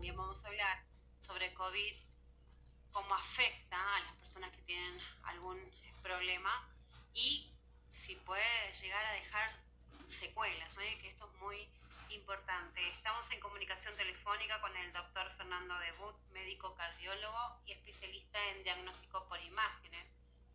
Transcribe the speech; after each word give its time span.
también 0.00 0.16
vamos 0.16 0.42
a 0.42 0.48
hablar 0.48 0.82
sobre 1.18 1.52
COVID, 1.52 1.94
cómo 2.90 3.14
afecta 3.14 3.76
a 3.76 4.00
las 4.00 4.14
personas 4.14 4.50
que 4.50 4.62
tienen 4.62 4.98
algún 5.24 5.60
problema 6.02 6.66
y 7.12 7.52
si 7.90 8.16
puede 8.16 8.72
llegar 8.80 9.04
a 9.04 9.12
dejar 9.12 9.52
secuelas, 10.06 10.74
que 10.78 11.06
esto 11.06 11.30
es 11.30 11.40
muy 11.42 11.68
importante. 12.08 12.80
Estamos 12.88 13.30
en 13.30 13.40
comunicación 13.40 13.94
telefónica 13.94 14.58
con 14.62 14.74
el 14.74 14.90
doctor 14.94 15.30
Fernando 15.32 15.78
Debut, 15.80 16.16
médico 16.32 16.74
cardiólogo 16.76 17.60
y 17.66 17.72
especialista 17.72 18.38
en 18.52 18.64
diagnóstico 18.64 19.28
por 19.28 19.38
imágenes, 19.42 20.06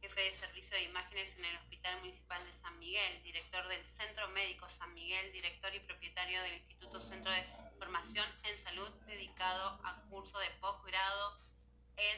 jefe 0.02 0.22
de 0.22 0.34
servicio 0.34 0.76
de 0.76 0.86
imágenes 0.86 1.38
en 1.38 1.46
el 1.46 1.58
Hospital 1.58 2.00
Municipal 2.00 2.44
de 2.44 2.52
San 2.52 2.80
Miguel, 2.80 3.22
director 3.22 3.68
del 3.68 3.86
Centro 3.86 4.28
Médico 4.30 4.68
San 4.70 4.92
Miguel, 4.96 5.32
director 5.32 5.76
y 5.76 5.82
propietario 5.82 6.42
del 6.42 6.54
Instituto 6.54 7.00
Centro 7.00 7.32
de 7.32 7.46
Formación 7.78 8.26
en 8.44 8.58
Salud 8.58 8.90
dedicado 9.06 9.80
a 9.84 10.02
curso 10.10 10.38
de 10.40 10.50
posgrado 10.62 11.40
en 11.98 12.18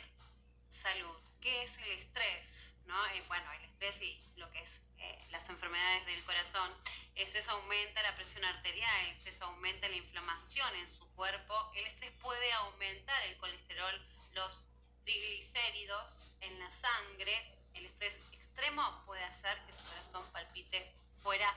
salud. 0.69 1.17
¿Qué 1.41 1.63
es 1.63 1.77
el 1.77 1.91
estrés? 1.93 2.75
¿No? 2.85 3.05
Eh, 3.07 3.23
bueno, 3.27 3.51
el 3.53 3.63
estrés 3.65 4.01
y 4.01 4.21
lo 4.35 4.49
que 4.51 4.61
es 4.61 4.79
eh, 4.99 5.27
las 5.29 5.47
enfermedades 5.49 6.05
del 6.05 6.23
corazón. 6.25 6.71
El 7.15 7.23
estrés 7.23 7.47
aumenta 7.49 8.01
la 8.03 8.15
presión 8.15 8.43
arterial, 8.45 9.05
el 9.05 9.17
estrés 9.17 9.41
aumenta 9.41 9.87
la 9.87 9.95
inflamación 9.95 10.75
en 10.75 10.87
su 10.87 11.07
cuerpo, 11.15 11.71
el 11.75 11.85
estrés 11.87 12.11
puede 12.21 12.51
aumentar 12.53 13.23
el 13.25 13.37
colesterol, 13.37 14.01
los 14.33 14.67
triglicéridos 15.03 16.31
en 16.41 16.59
la 16.59 16.69
sangre, 16.69 17.55
el 17.73 17.85
estrés 17.85 18.19
extremo 18.33 19.03
puede 19.05 19.23
hacer 19.23 19.59
que 19.65 19.73
su 19.73 19.83
corazón 19.85 20.23
palpite 20.31 20.93
fuera 21.21 21.53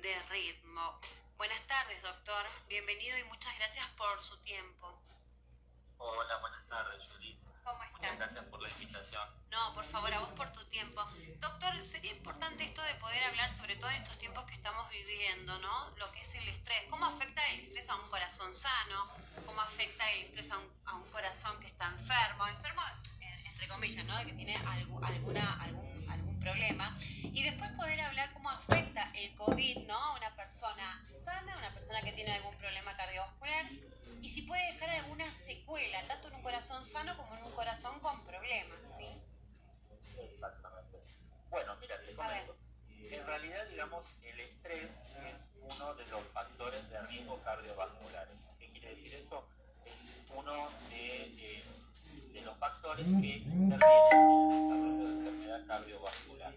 de 0.00 0.20
ritmo. 0.30 1.00
Buenas 1.36 1.66
tardes, 1.66 2.00
doctor. 2.02 2.46
Bienvenido 2.68 3.18
y 3.18 3.24
muchas 3.24 3.56
gracias 3.58 3.86
por 3.96 4.20
su 4.20 4.36
tiempo. 4.42 5.00
Hola, 5.98 6.36
buenas 6.38 6.66
tardes, 6.68 7.02
Judith. 7.08 7.38
¿Cómo 7.64 7.82
está? 7.82 7.96
Muchas 7.98 8.16
gracias 8.18 8.44
por 8.46 8.62
la 8.62 8.68
invitación. 8.70 9.28
No, 9.50 9.74
por 9.74 9.84
favor, 9.84 10.12
a 10.12 10.20
vos 10.20 10.30
por 10.30 10.50
tu 10.50 10.64
tiempo. 10.66 11.04
Doctor, 11.38 11.84
sería 11.84 12.12
importante 12.12 12.64
esto 12.64 12.82
de 12.82 12.94
poder 12.96 13.22
hablar, 13.24 13.52
sobre 13.52 13.76
todo 13.76 13.90
en 13.90 14.02
estos 14.02 14.18
tiempos 14.18 14.44
que 14.46 14.54
estamos 14.54 14.88
viviendo, 14.90 15.58
¿no? 15.58 15.90
Lo 15.96 16.10
que 16.12 16.20
es 16.20 16.34
el 16.34 16.48
estrés. 16.48 16.84
¿Cómo 16.90 17.06
afecta 17.06 17.46
el 17.50 17.60
estrés 17.60 17.88
a 17.88 17.96
un 17.96 18.08
corazón 18.08 18.52
sano? 18.54 19.08
¿Cómo 19.46 19.60
afecta 19.60 20.10
el 20.12 20.24
estrés 20.24 20.50
a 20.50 20.58
un, 20.58 20.72
a 20.86 20.94
un 20.94 21.08
corazón 21.10 21.58
que 21.60 21.66
está 21.66 21.86
enfermo? 21.86 22.46
Enfermo, 22.48 22.82
eh, 23.20 23.42
entre 23.46 23.68
comillas, 23.68 24.04
¿no? 24.06 24.18
Que 24.24 24.32
tiene 24.32 24.56
algo, 24.56 25.04
alguna, 25.04 25.62
algún 25.62 25.91
problema. 26.42 26.96
Y 27.22 27.42
después 27.44 27.70
poder 27.72 28.00
hablar 28.00 28.32
cómo 28.32 28.50
afecta 28.50 29.10
el 29.14 29.34
COVID, 29.34 29.86
¿no? 29.86 29.94
A 29.96 30.16
una 30.16 30.34
persona 30.36 31.06
sana, 31.12 31.56
una 31.58 31.72
persona 31.72 32.02
que 32.02 32.12
tiene 32.12 32.32
algún 32.32 32.56
problema 32.58 32.96
cardiovascular 32.96 33.66
y 34.22 34.28
si 34.28 34.42
puede 34.42 34.72
dejar 34.72 34.90
alguna 34.90 35.30
secuela, 35.30 36.06
tanto 36.06 36.28
en 36.28 36.34
un 36.34 36.42
corazón 36.42 36.84
sano 36.84 37.16
como 37.16 37.34
en 37.36 37.42
un 37.44 37.52
corazón 37.52 37.98
con 38.00 38.22
problemas, 38.24 38.78
¿sí? 38.96 39.06
Exactamente. 40.16 40.98
Bueno, 41.50 41.76
mira, 41.80 42.00
te 42.04 42.14
comento. 42.14 42.56
En 42.88 43.26
realidad, 43.26 43.66
digamos, 43.68 44.06
el 44.22 44.40
estrés 44.40 44.90
es 45.14 45.50
uno 45.60 45.94
de 45.94 46.06
los 46.06 46.24
factores 46.32 46.88
de 46.88 47.02
riesgo 47.08 47.42
cardiovasculares. 47.42 48.40
¿Qué 48.58 48.70
quiere 48.70 48.90
decir 48.90 49.14
eso? 49.14 49.48
Es 49.84 50.06
uno 50.28 50.70
de, 50.90 51.24
eh, 51.36 51.64
de 52.32 52.40
los 52.42 52.56
factores 52.58 53.04
que 53.04 53.36
intervienen 53.36 53.78
en 54.12 54.52
el 54.52 54.62
desarrollo 54.62 55.04
de 55.04 55.12
enfermedad 55.12 55.66
cardiovascular. 55.66 56.54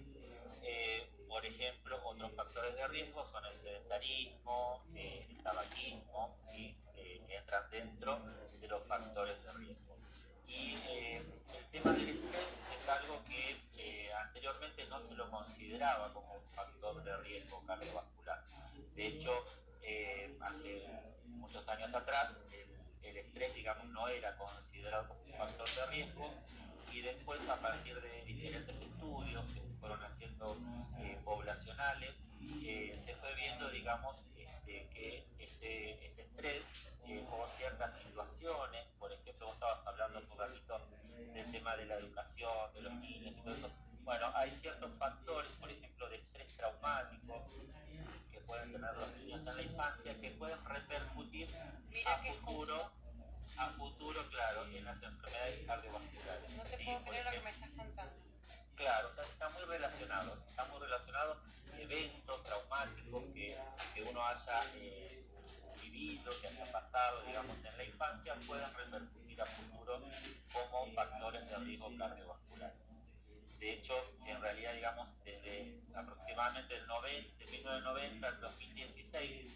Eh, 0.64 1.10
por 1.28 1.46
ejemplo, 1.46 2.00
otros 2.06 2.32
factores 2.34 2.76
de 2.76 2.88
riesgo 2.88 3.26
son 3.26 3.46
el 3.46 3.56
sedentarismo, 3.58 4.84
eh, 4.96 5.28
el 5.30 5.44
tabaquismo, 5.44 6.38
¿sí? 6.52 6.76
que 6.96 7.36
entran 7.38 7.70
dentro 7.70 8.20
de 8.60 8.68
los 8.68 8.84
factores 8.88 9.44
de 9.44 9.54
riesgo. 9.54 9.98
Y 10.48 10.76
eh, 10.88 11.22
el 11.54 11.66
tema 11.72 11.92
del 11.92 12.10
estrés 12.10 12.48
es 12.78 12.90
algo 12.90 13.22
que 13.26 13.58
eh, 13.78 14.14
anteriormente 14.14 14.86
no 14.88 15.02
se 15.02 15.14
lo 15.16 15.30
consideraba 15.30 16.14
como 16.14 16.34
un 16.36 16.54
factor 16.54 17.04
de 17.04 17.18
riesgo 17.18 17.62
cardiovascular. 17.66 18.44
De 18.96 19.08
hecho, 19.08 19.32
eh, 19.82 20.38
hace 20.42 20.88
muchos 21.26 21.68
años 21.68 21.94
atrás 21.94 22.38
el, 23.06 23.18
estrés, 23.18 23.54
digamos, 23.56 23.86
no 23.88 24.08
era 24.08 24.36
considerado 24.38 25.08
como 25.08 25.22
un 25.24 25.34
factor 25.34 25.70
de 25.70 25.86
riesgo 25.88 26.34
y 26.92 27.02
después 27.02 27.40
a 27.50 27.56
partir 27.58 28.00
de 28.02 28.26
diferentes 28.26 28.76
estudios 28.76 29.46
que 29.54 29.62
se 29.62 29.74
fueron 29.80 30.02
haciendo 30.04 30.58
poblacionales, 31.24 32.14
se 32.40 33.16
fue 33.20 33.36
viendo, 33.36 33.70
digamos, 33.70 34.26
este, 34.38 34.88
que 34.90 35.28
ese, 35.40 36.06
ese 36.06 36.22
estrés 36.22 36.64
eh, 37.08 37.24
o 37.32 37.48
ciertas 37.48 37.96
situaciones, 37.98 38.86
por 38.98 39.12
ejemplo, 39.12 39.46
vos 39.46 39.56
estabas 39.56 39.86
hablando 39.86 40.20
un 40.20 40.38
ratito 40.40 40.82
del 41.34 41.52
tema 41.52 41.76
de 41.76 41.86
la 41.86 41.96
educación, 41.96 42.74
de 42.74 42.82
los 42.82 42.94
niños 42.94 43.34
y 43.38 43.42
todo 43.42 43.56
eso. 43.56 43.72
Bueno, 44.04 44.32
hay 44.34 44.52
ciertos 44.52 44.92
factores, 44.98 45.52
por 45.60 45.70
ejemplo, 45.70 46.10
de 46.10 46.18
estrés 46.18 46.58
traumático 46.58 47.46
que 48.32 48.40
pueden 48.42 48.72
tener 48.72 48.96
los 48.96 49.12
niños 49.18 49.46
en 49.46 49.56
la 49.56 49.62
infancia 49.62 50.20
que 50.20 50.32
pueden 50.32 50.64
repercutir 50.66 51.48
Mira 51.90 52.16
a 52.16 52.18
futuro, 52.24 52.92
a 53.58 53.70
futuro, 53.72 54.28
claro, 54.30 54.66
en 54.66 54.84
las 54.84 55.02
enfermedades 55.02 55.66
cardiovasculares. 55.66 56.50
No 56.52 56.64
te 56.64 56.78
puedo 56.84 57.04
creer 57.04 57.26
lo 57.26 57.32
que 57.32 57.40
me 57.42 57.50
estás 57.50 57.70
contando. 57.76 58.14
Claro, 58.76 59.10
o 59.10 59.14
sea, 59.14 59.24
está 59.24 59.50
muy 59.50 59.64
relacionado, 59.64 60.38
está 60.48 60.66
muy 60.66 60.80
relacionado 60.80 61.38
eventos 61.80 62.44
traumáticos 62.44 63.24
que, 63.34 63.58
que 63.94 64.04
uno 64.04 64.26
haya 64.26 64.60
eh, 64.76 65.24
vivido, 65.82 66.32
que 66.42 66.48
haya 66.48 66.72
pasado, 66.72 67.22
digamos, 67.26 67.56
en 67.64 67.78
la 67.78 67.84
infancia, 67.84 68.36
pueden 68.48 68.66
repercutir 68.76 69.42
a 69.42 69.46
futuro 69.46 70.02
como 70.52 70.92
factores 70.94 71.50
de 71.50 71.58
riesgo 71.58 71.98
cardiovasculares. 71.98 72.92
De 73.60 73.72
hecho, 73.72 73.94
en 74.26 74.42
realidad, 74.42 74.74
digamos, 74.74 75.10
desde 75.24 75.82
aproximadamente 75.96 76.76
el 76.76 76.88
90, 76.88 77.38
de 77.38 77.52
1990 77.52 78.28
al 78.28 78.42
2016, 78.42 79.52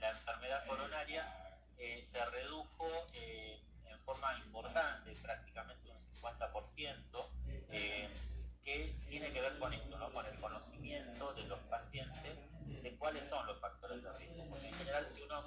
la 0.00 0.10
enfermedad 0.10 0.66
coronaria 0.66 1.51
eh, 1.82 2.00
se 2.00 2.24
redujo 2.26 2.86
eh, 3.12 3.60
en 3.86 3.98
forma 4.04 4.38
importante, 4.38 5.16
prácticamente 5.20 5.90
un 5.90 5.98
50%, 5.98 7.26
eh, 7.72 8.08
que 8.62 8.94
tiene 9.08 9.30
que 9.30 9.40
ver 9.40 9.58
con 9.58 9.74
esto, 9.74 9.98
¿no? 9.98 10.12
con 10.12 10.24
el 10.24 10.38
conocimiento 10.38 11.34
de 11.34 11.42
los 11.42 11.58
pacientes 11.62 12.38
de 12.84 12.96
cuáles 12.98 13.28
son 13.28 13.44
los 13.48 13.58
factores 13.58 14.00
de 14.00 14.12
riesgo. 14.12 14.44
Porque 14.48 14.68
en 14.68 14.74
general 14.74 15.08
si 15.12 15.22
uno 15.22 15.42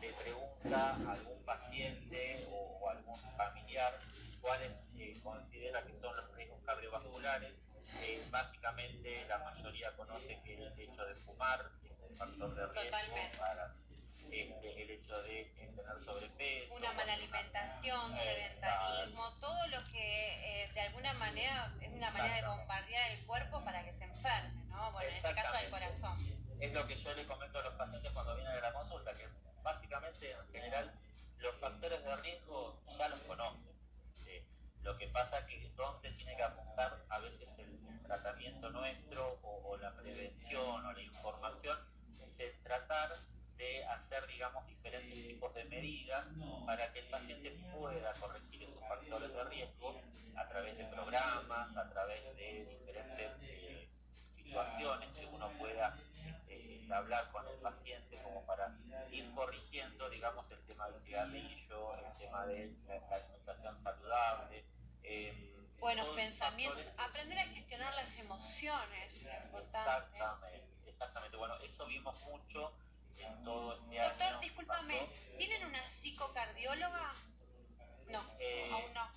le 0.00 0.12
pregunta 0.12 0.94
a 0.94 1.12
algún 1.14 1.44
paciente 1.44 2.46
o, 2.52 2.78
o 2.80 2.88
algún 2.88 3.18
familiar 3.36 3.92
cuáles 4.40 4.88
considera 5.20 5.84
que 5.84 5.96
son 5.96 6.16
los 6.16 6.32
riesgos 6.36 6.62
cardiovasculares, 6.64 7.54
básicamente 8.30 9.26
la 9.26 9.38
mayoría 9.38 9.96
conoce 9.96 10.40
que 10.44 10.54
el 10.54 10.78
hecho 10.78 11.04
de 11.04 11.16
fumar 11.16 11.72
es 11.82 11.98
un 12.08 12.16
factor 12.16 12.54
de 12.54 12.66
riesgo 12.66 12.90
Totalmente. 12.90 13.38
para 13.38 13.81
este, 14.32 14.82
el 14.82 14.90
hecho 14.90 15.22
de 15.22 15.44
tener 15.56 16.00
sobrepeso. 16.00 16.74
Una 16.76 16.92
mala 16.92 17.12
alimentación, 17.12 18.14
sedentarismo, 18.14 19.32
todo 19.38 19.66
lo 19.68 19.84
que 19.92 20.64
eh, 20.64 20.72
de 20.72 20.80
alguna 20.80 21.12
manera 21.14 21.72
es 21.80 21.92
una 21.92 22.10
manera 22.10 22.36
de 22.36 22.46
bombardear 22.46 23.10
el 23.12 23.26
cuerpo 23.26 23.62
para 23.64 23.84
que 23.84 23.92
se 23.92 24.04
enferme, 24.04 24.64
¿no? 24.68 24.90
Bueno, 24.92 25.08
en 25.10 25.16
este 25.16 25.34
caso 25.34 25.54
el 25.56 25.70
corazón. 25.70 26.18
Es 26.60 26.72
lo 26.72 26.86
que 26.86 26.96
yo 26.96 27.14
le 27.14 27.26
comento 27.26 27.58
a 27.58 27.62
los 27.62 27.74
pacientes 27.74 28.10
cuando 28.12 28.36
vienen 28.36 28.56
a 28.56 28.60
la 28.60 28.72
consulta, 28.72 29.14
que 29.14 29.28
básicamente 29.62 30.30
en 30.30 30.48
general 30.52 30.92
los 31.38 31.54
factores 31.56 32.04
de 32.04 32.16
riesgo 32.16 32.80
ya 32.96 33.08
los 33.08 33.20
conocen. 33.20 33.72
Eh, 34.26 34.44
lo 34.82 34.96
que 34.96 35.08
pasa 35.08 35.38
es 35.40 35.46
que 35.46 35.68
donde 35.76 36.10
tiene 36.12 36.36
que 36.36 36.42
apuntar 36.42 37.04
a 37.08 37.18
veces 37.18 37.50
el, 37.58 37.68
el 37.88 38.02
tratamiento 38.04 38.70
nuestro 38.70 39.38
o, 39.42 39.70
o 39.70 39.76
la 39.76 39.92
prevención 39.94 40.86
o 40.86 40.92
la 40.92 41.02
información 41.02 41.78
es 42.24 42.38
el 42.38 42.62
tratar 42.62 43.10
de 43.62 43.84
hacer, 43.84 44.26
digamos, 44.26 44.66
diferentes 44.66 45.14
tipos 45.28 45.54
de 45.54 45.64
medidas 45.66 46.26
para 46.66 46.92
que 46.92 46.98
el 46.98 47.06
paciente 47.06 47.50
pueda 47.72 48.12
corregir 48.14 48.64
esos 48.64 48.80
factores 48.88 49.32
de 49.32 49.44
riesgo 49.44 50.00
a 50.36 50.48
través 50.48 50.76
de 50.76 50.84
programas, 50.86 51.76
a 51.76 51.88
través 51.88 52.24
de 52.36 52.64
diferentes 52.64 53.30
eh, 53.42 53.88
situaciones 54.30 55.08
que 55.16 55.26
uno 55.26 55.48
pueda 55.58 55.96
eh, 56.48 56.88
hablar 56.92 57.30
con 57.30 57.46
el 57.46 57.56
paciente 57.60 58.20
como 58.24 58.44
para 58.46 58.74
ir 59.12 59.32
corrigiendo, 59.32 60.10
digamos, 60.10 60.50
el 60.50 60.60
tema 60.66 60.88
del 60.88 61.00
cigarrillo, 61.00 61.94
el 61.94 62.18
tema 62.18 62.46
de 62.46 62.74
la, 62.88 63.16
alimentación 63.16 63.78
saludable. 63.78 64.64
Eh, 65.04 65.50
Buenos 65.78 66.08
pensamientos, 66.10 66.82
factores... 66.82 67.08
aprender 67.10 67.38
a 67.38 67.44
gestionar 67.44 67.94
las 67.94 68.18
emociones, 68.18 69.16
importante. 69.16 70.16
Exactamente, 70.16 70.88
exactamente. 70.88 71.36
Bueno, 71.36 71.56
eso 71.62 71.86
vimos 71.86 72.20
mucho 72.22 72.72
todo 73.44 73.74
este 73.74 73.98
Doctor, 73.98 74.40
discúlpame, 74.40 74.98
pasó. 74.98 75.36
¿tienen 75.38 75.64
una 75.66 75.88
psicocardióloga? 75.88 77.14
No, 78.08 78.24
Eh, 78.38 78.70
aún 78.72 78.92
no. 78.94 79.10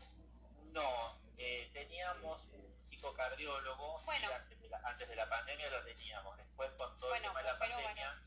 No, 0.71 1.19
eh, 1.37 1.69
teníamos 1.73 2.43
un 2.53 2.65
psicocardiólogo, 2.83 4.01
Bueno. 4.03 4.27
antes, 4.33 4.59
de 4.61 4.69
la, 4.69 4.77
antes 4.83 5.07
de 5.07 5.15
la 5.15 5.29
pandemia 5.29 5.69
lo 5.69 5.83
teníamos, 5.83 6.37
después 6.37 6.69
con 6.77 6.97
todo 6.99 7.09
Bueno, 7.09 7.27
el 7.27 7.31
tema 7.31 7.39
de 7.39 7.45
la 7.45 7.59
pandemia, 7.59 8.21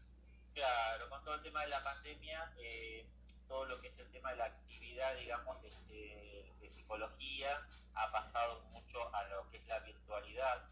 claro, 0.54 1.08
con 1.10 1.24
todo 1.24 1.34
el 1.34 1.42
tema 1.42 1.60
de 1.62 1.68
la 1.68 1.82
pandemia, 1.84 2.52
eh, 2.58 3.06
todo 3.46 3.64
lo 3.66 3.80
que 3.80 3.88
es 3.88 3.98
el 3.98 4.10
tema 4.10 4.30
de 4.30 4.36
la 4.36 4.44
actividad 4.46 5.14
digamos, 5.16 5.62
este, 5.62 6.52
de 6.60 6.70
psicología, 6.70 7.66
ha 7.94 8.10
pasado 8.12 8.60
mucho 8.72 9.14
a 9.14 9.24
lo 9.24 9.48
que 9.50 9.58
es 9.58 9.66
la 9.66 9.78
virtualidad, 9.80 10.64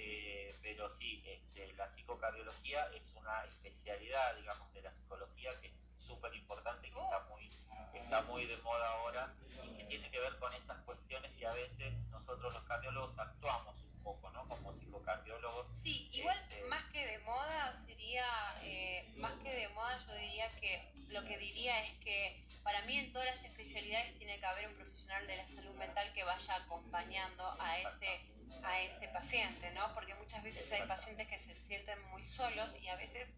eh, 0.00 0.54
pero 0.62 0.88
sí, 0.90 1.22
este, 1.26 1.72
la 1.74 1.90
psicocardiología 1.90 2.88
es 2.94 3.12
una 3.14 3.44
especialidad, 3.44 4.36
digamos, 4.36 4.72
de 4.72 4.82
la 4.82 4.92
psicología 4.92 5.58
que 5.60 5.68
es 5.68 5.90
súper 5.98 6.32
importante, 6.34 6.90
que 6.90 7.00
está 7.00 7.20
muy, 7.28 7.50
está 7.94 8.22
muy 8.22 8.46
de 8.46 8.56
moda 8.58 8.88
ahora 8.92 9.34
y 9.64 9.76
que 9.76 9.84
tiene 9.84 10.08
que 10.10 10.20
ver 10.20 10.38
con 10.38 10.52
estas 10.54 10.80
cuestiones 10.82 11.32
que 11.32 11.46
a 11.46 11.52
veces 11.52 11.96
nosotros 12.10 12.54
los 12.54 12.62
cardiólogos 12.64 13.18
actuamos 13.18 13.82
un 13.82 14.02
poco, 14.04 14.30
¿no? 14.30 14.46
Como 14.46 14.72
psicocardiólogos. 14.72 15.66
Sí, 15.76 16.08
igual 16.12 16.38
este, 16.48 16.62
más 16.64 16.84
que 16.84 17.04
de 17.04 17.18
moda 17.18 17.72
sería, 17.72 18.24
eh, 18.62 19.12
más 19.16 19.34
que 19.42 19.52
de 19.52 19.68
moda 19.70 19.98
yo 20.06 20.14
diría 20.14 20.54
que 20.56 20.92
lo 21.08 21.24
que 21.24 21.38
diría 21.38 21.82
es 21.82 21.94
que 21.98 22.46
para 22.62 22.82
mí 22.82 22.98
en 22.98 23.12
todas 23.12 23.26
las 23.26 23.44
especialidades 23.44 24.16
tiene 24.18 24.38
que 24.38 24.46
haber 24.46 24.68
un 24.68 24.74
profesional 24.74 25.26
de 25.26 25.36
la 25.36 25.46
salud 25.46 25.74
mental 25.74 26.12
que 26.12 26.22
vaya 26.22 26.54
acompañando 26.54 27.56
a 27.58 27.78
ese 27.78 28.37
a 28.62 28.80
ese 28.80 29.08
paciente, 29.08 29.70
¿no? 29.72 29.92
Porque 29.94 30.14
muchas 30.14 30.42
veces 30.42 30.70
hay 30.72 30.86
pacientes 30.86 31.26
que 31.28 31.38
se 31.38 31.54
sienten 31.54 32.00
muy 32.10 32.24
solos 32.24 32.76
y 32.80 32.88
a 32.88 32.96
veces 32.96 33.34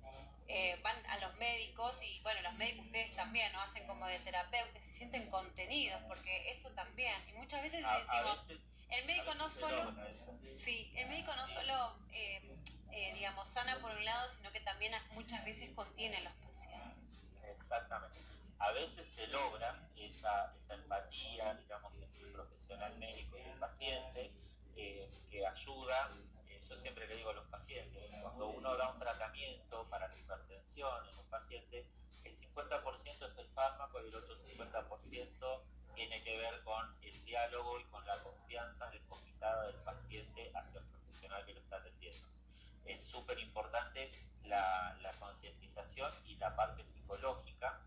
eh, 0.49 0.77
van 0.83 0.97
a 1.07 1.19
los 1.19 1.37
médicos 1.37 2.03
y, 2.03 2.21
bueno, 2.23 2.41
los 2.43 2.55
médicos 2.55 2.87
ustedes 2.87 3.15
también, 3.15 3.53
¿no? 3.53 3.61
Hacen 3.61 3.87
como 3.87 4.07
de 4.07 4.19
terapeutas, 4.21 4.83
se 4.83 4.91
sienten 4.91 5.31
contenidos, 5.31 6.03
porque 6.09 6.51
eso 6.51 6.71
también. 6.71 7.15
Y 7.29 7.33
muchas 7.35 7.63
veces 7.63 7.85
decimos, 7.85 8.49
el 8.91 9.07
médico 9.07 9.33
no 9.35 9.49
solo, 9.49 9.95
sí, 10.43 10.93
el 10.97 11.09
médico 11.09 11.33
no 11.37 11.47
solo, 11.47 11.97
eh, 12.13 12.57
eh, 12.91 13.15
digamos, 13.15 13.47
sana 13.49 13.79
por 13.81 13.93
un 13.93 14.05
lado, 14.05 14.29
sino 14.29 14.51
que 14.51 14.61
también 14.61 14.93
muchas 15.13 15.45
veces 15.45 15.71
contiene 15.71 16.17
a 16.17 16.21
los 16.23 16.33
pacientes. 16.33 17.51
Exactamente. 17.57 18.21
A 18.59 18.73
veces 18.73 19.07
se 19.15 19.29
logra 19.29 19.89
esa, 19.97 20.53
esa 20.65 20.75
empatía, 20.75 21.55
digamos, 21.55 21.93
entre 21.95 22.25
el 22.25 22.33
profesional 22.33 22.99
médico 22.99 23.39
y 23.39 23.43
el 23.43 23.59
paciente, 23.59 24.33
eh, 24.77 25.09
que 25.31 25.47
ayuda, 25.47 26.11
eh, 26.49 26.61
yo 26.69 26.77
siempre 26.77 27.07
le 27.07 27.17
digo 27.17 27.31
a 27.31 27.35
los 27.35 27.47
pacientes, 27.49 28.11
cuando 28.23 28.49
uno 28.49 28.77
da 28.77 28.93
un 28.93 28.99
tratamiento 28.99 29.89
para 29.89 30.09
la 30.09 30.17
hipertensión 30.17 31.09
en 31.09 31.19
un 31.19 31.27
paciente, 31.29 31.87
el 32.25 32.37
50% 32.37 33.27
es 33.27 33.39
el 33.39 33.49
fármaco 33.49 34.03
y 34.03 34.09
el 34.09 34.15
otro 34.15 34.37
50% 34.37 35.63
tiene 35.95 36.23
que 36.23 36.37
ver 36.37 36.63
con 36.65 36.97
el 37.03 37.25
diálogo 37.25 37.81
y 37.81 37.85
con 37.85 38.07
la 38.07 38.23
confianza 38.23 38.91
depositada 38.91 39.67
del 39.67 39.77
paciente 39.83 40.51
hacia 40.55 40.81
el 40.81 40.87
profesional 40.87 41.45
que 41.47 41.55
lo 41.55 41.61
está 41.61 41.77
atendiendo. 41.77 42.29
Es 42.85 43.05
súper 43.05 43.39
importante 43.39 44.11
la, 44.45 44.97
la 45.01 45.13
concientización 45.13 46.13
y 46.27 46.37
la 46.37 46.55
parte 46.57 46.85
psicológica 46.85 47.81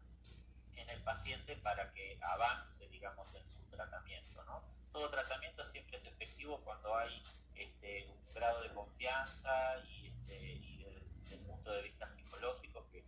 en 0.76 0.90
el 0.90 1.02
paciente 1.04 1.56
para 1.58 1.92
que 1.94 2.20
avance, 2.22 2.88
digamos, 2.90 3.34
en 3.36 3.50
su 3.50 3.62
tratamiento, 3.70 4.44
¿no? 4.44 4.64
Todo 4.94 5.10
tratamiento 5.10 5.68
siempre 5.70 5.98
es 5.98 6.06
efectivo 6.06 6.62
cuando 6.64 6.96
hay 6.96 7.22
este, 7.56 8.06
un 8.06 8.34
grado 8.34 8.62
de 8.62 8.74
confianza 8.74 9.80
y, 9.90 10.08
este, 10.08 10.34
desde, 10.40 11.36
el 11.36 11.40
punto 11.42 11.72
de 11.72 11.82
vista 11.82 12.08
psicológico 12.08 12.88
que, 12.92 13.04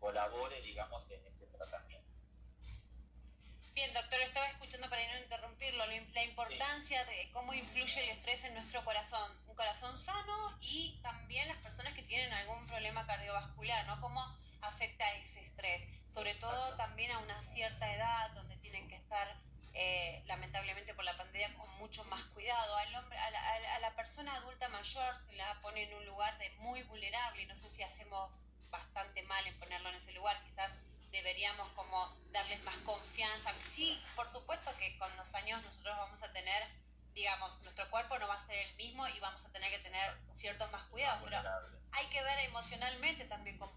colabore, 0.00 0.60
digamos, 0.62 1.10
en 1.10 1.24
ese 1.26 1.46
tratamiento. 1.46 2.08
Bien, 3.74 3.92
doctor, 3.92 4.18
estaba 4.20 4.46
escuchando 4.48 4.88
para 4.88 5.06
no 5.12 5.18
interrumpirlo, 5.18 5.84
la 5.86 6.24
importancia 6.24 7.04
de 7.04 7.30
cómo 7.32 7.52
influye 7.52 8.02
el 8.04 8.08
estrés 8.08 8.44
en 8.44 8.54
nuestro 8.54 8.82
corazón. 8.82 9.30
Un 9.46 9.54
corazón 9.54 9.94
sano 9.96 10.56
y 10.60 10.98
también 11.02 11.48
las 11.48 11.58
personas 11.58 11.92
que 11.92 12.02
tienen 12.02 12.32
algún 12.32 12.66
problema 12.66 13.06
cardiovascular, 13.06 13.86
¿no? 13.86 14.00
Cómo 14.00 14.24
afecta 14.62 15.04
ese 15.16 15.40
estrés, 15.40 15.86
sobre 16.08 16.34
todo 16.36 16.76
también 16.76 17.12
a 17.12 17.18
una 17.18 17.40
cierta 17.42 17.94
edad 17.94 18.30
donde 18.30 18.56
tienen 18.56 18.88
que 18.88 18.96
estar 18.96 19.36
eh, 19.82 20.22
lamentablemente 20.26 20.92
por 20.92 21.04
la 21.06 21.16
pandemia, 21.16 21.54
con 21.54 21.66
mucho 21.78 22.04
más 22.04 22.22
cuidado. 22.34 22.76
Al 22.76 22.94
hombre, 22.96 23.16
a 23.16 23.30
la, 23.30 23.54
a 23.76 23.78
la, 23.78 23.96
persona 23.96 24.34
adulta 24.34 24.68
mayor 24.68 25.16
se 25.16 25.32
la 25.36 25.58
pone 25.62 25.84
en 25.84 25.94
un 25.94 26.04
lugar 26.04 26.36
de 26.36 26.50
muy 26.58 26.82
vulnerable 26.82 27.40
y 27.40 27.46
no 27.46 27.54
sé 27.54 27.70
si 27.70 27.82
hacemos 27.82 28.30
bastante 28.68 29.22
mal 29.22 29.46
en 29.46 29.58
ponerlo 29.58 29.88
en 29.88 29.94
ese 29.94 30.12
lugar. 30.12 30.38
Quizás 30.44 30.70
deberíamos 31.10 31.66
como 31.70 32.14
darles 32.30 32.62
más 32.62 32.76
confianza. 32.80 33.54
Sí, 33.62 33.98
por 34.16 34.28
supuesto 34.28 34.70
que 34.76 34.98
con 34.98 35.16
los 35.16 35.34
años 35.34 35.62
nosotros 35.62 35.96
vamos 35.96 36.22
a 36.22 36.30
tener, 36.30 36.62
digamos, 37.14 37.58
nuestro 37.62 37.88
cuerpo 37.88 38.18
no 38.18 38.28
va 38.28 38.34
a 38.34 38.46
ser 38.46 38.58
el 38.58 38.74
mismo 38.76 39.08
y 39.08 39.18
vamos 39.20 39.46
a 39.46 39.52
tener 39.52 39.70
que 39.70 39.78
tener 39.78 40.14
ciertos 40.34 40.70
más 40.72 40.84
cuidados, 40.90 41.22
pero 41.24 41.40
hay 41.92 42.06
que 42.08 42.22
ver 42.22 42.38
emocionalmente 42.40 43.24
también 43.24 43.56
con 43.56 43.74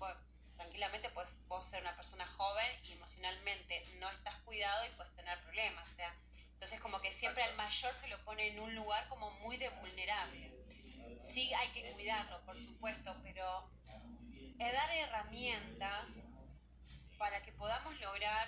tranquilamente 0.63 1.09
puedes, 1.09 1.35
ser 1.61 1.81
una 1.81 1.95
persona 1.95 2.25
joven 2.25 2.67
y 2.83 2.93
emocionalmente 2.93 3.85
no 3.99 4.09
estás 4.09 4.35
cuidado 4.37 4.85
y 4.85 4.89
puedes 4.95 5.13
tener 5.15 5.41
problemas. 5.43 5.87
O 5.89 5.93
sea, 5.93 6.15
entonces 6.53 6.79
como 6.79 7.01
que 7.01 7.11
siempre 7.11 7.43
al 7.43 7.55
mayor 7.55 7.93
se 7.93 8.07
lo 8.07 8.23
pone 8.23 8.47
en 8.47 8.59
un 8.59 8.73
lugar 8.75 9.07
como 9.09 9.31
muy 9.41 9.57
de 9.57 9.69
vulnerable. 9.69 10.53
Sí 11.21 11.53
hay 11.53 11.69
que 11.69 11.91
cuidarlo, 11.91 12.41
por 12.45 12.57
supuesto, 12.57 13.15
pero 13.23 13.69
dar 14.57 14.89
herramientas 14.91 16.07
para 17.17 17.41
que 17.43 17.51
podamos 17.51 17.99
lograr, 17.99 18.47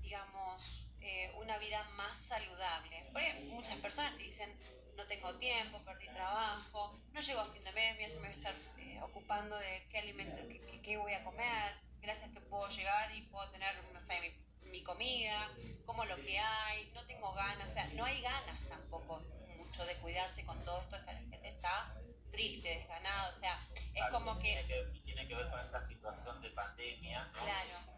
digamos, 0.00 0.86
eh, 1.00 1.32
una 1.36 1.58
vida 1.58 1.84
más 1.96 2.16
saludable. 2.16 3.08
Porque 3.12 3.34
muchas 3.50 3.76
personas 3.76 4.14
te 4.16 4.24
dicen, 4.24 4.50
no 4.96 5.06
tengo 5.06 5.38
tiempo, 5.38 5.80
perdí 5.84 6.08
trabajo, 6.08 6.98
no 7.12 7.20
llego 7.20 7.40
a 7.40 7.46
fin 7.46 7.62
de 7.62 7.72
mes, 7.72 8.14
me 8.14 8.18
voy 8.18 8.28
a 8.28 8.32
estar 8.32 8.54
eh, 8.98 9.02
ocupando 9.02 9.56
de 9.56 9.86
qué 9.90 9.98
alimento, 9.98 10.36
qué, 10.82 10.96
voy 10.96 11.12
a 11.12 11.24
comer, 11.24 11.74
gracias 12.00 12.30
que 12.30 12.40
puedo 12.40 12.68
llegar 12.68 13.14
y 13.14 13.22
puedo 13.22 13.50
tener, 13.50 13.74
no 13.92 14.00
sé, 14.00 14.40
mi, 14.62 14.82
comida, 14.82 15.50
como 15.86 16.04
lo 16.04 16.16
que 16.16 16.38
hay, 16.38 16.90
no 16.94 17.04
tengo 17.06 17.32
ganas, 17.34 17.70
o 17.70 17.74
sea, 17.74 17.86
no 17.94 18.04
hay 18.04 18.20
ganas 18.20 18.68
tampoco 18.68 19.20
mucho 19.56 19.84
de 19.86 19.96
cuidarse 19.96 20.44
con 20.44 20.62
todo 20.64 20.80
esto, 20.80 20.96
esta 20.96 21.14
gente 21.14 21.48
está 21.48 21.94
triste, 22.30 22.68
desganada, 22.68 23.34
o 23.34 23.40
sea, 23.40 23.66
es 23.74 24.04
como 24.10 24.38
que... 24.38 24.64
Tiene 25.04 25.26
que, 25.26 25.34
ver 25.34 25.50
con 25.50 25.60
esta 25.60 25.82
situación 25.82 26.40
de 26.42 26.50
pandemia 26.50 27.24
¿no? 27.24 27.44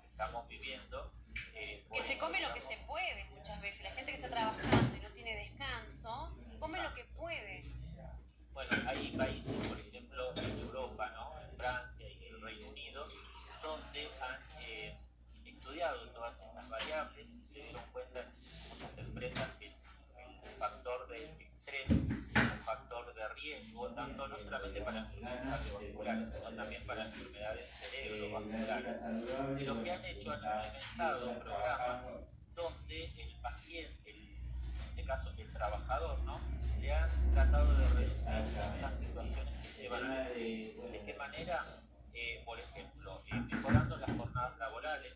que 0.01 0.09
estamos 0.11 0.49
viviendo. 0.49 1.13
Eh, 1.55 1.85
que 1.93 2.03
se 2.03 2.19
come 2.19 2.41
lo 2.41 2.53
que 2.55 2.61
se 2.61 2.77
puede 2.87 3.25
muchas 3.27 3.61
veces, 3.61 3.83
la 3.83 3.91
gente 3.91 4.13
que 4.13 4.17
está 4.17 4.31
trabajando 4.31 4.97
y 4.97 5.01
no 5.01 5.11
tiene 5.13 5.37
descanso, 5.37 6.37
come 6.59 6.81
lo 6.83 6.95
que 6.95 7.05
puede. 7.05 7.65
Bueno, 8.53 8.71
hay 8.89 9.13
países, 9.17 9.53
por 9.69 9.79
ejemplo, 9.79 9.90
en 10.37 10.61
Europa, 10.61 11.11
¿no? 11.15 11.41
en 11.41 11.57
Francia 11.57 12.07
y 12.09 12.25
el 12.27 12.41
Reino 12.41 12.69
Unido, 12.69 13.07
donde 13.63 14.09
han 14.21 14.63
eh, 14.63 14.97
estudiado 15.45 16.09
todas 16.11 16.35
estas 16.35 16.69
variables 16.69 17.27
y 17.27 17.55
se 17.55 17.63
dieron 17.63 17.83
cuenta 17.93 18.21
en 18.21 18.29
muchas 18.69 18.99
empresas 18.99 19.49
que 19.59 19.67
el 19.67 20.57
factor 20.59 21.09
de 21.09 21.25
estrés 21.25 21.91
es 21.91 21.91
un 21.91 22.61
factor 22.65 23.15
de 23.15 23.29
riesgo, 23.29 23.89
tanto 23.95 24.29
no 24.29 24.39
solamente 24.39 24.81
para 24.83 24.99
enfermedades 24.99 25.49
cardiovasculares, 25.49 26.29
sino 26.33 26.51
también 26.53 26.87
para 26.87 27.05
enfermedades 27.05 27.67
cerebrovasculares. 27.91 28.97
Y 29.59 29.65
lo 29.65 29.83
que 29.83 29.91
han 29.91 30.05
hecho 30.05 30.31
han 30.33 30.41
implementado 30.45 31.41
programas 31.41 32.03
donde 32.55 33.05
el 33.05 33.41
paciente, 33.41 34.11
en 34.11 34.89
este 34.91 35.05
caso 35.05 35.31
el 35.39 35.53
trabajador, 35.53 36.19
¿no? 36.25 36.41
le 36.81 36.93
han 36.95 37.33
tratado 37.33 37.75
de 37.79 37.89
reducir 37.89 38.35
estas 38.77 38.99
situaciones 38.99 39.50
¿De 39.91 41.03
qué 41.05 41.15
manera? 41.19 41.65
Eh, 42.15 42.43
por 42.45 42.61
ejemplo, 42.61 43.25
eh, 43.27 43.35
mejorando 43.51 43.97
las 43.97 44.17
jornadas 44.17 44.57
laborales, 44.59 45.15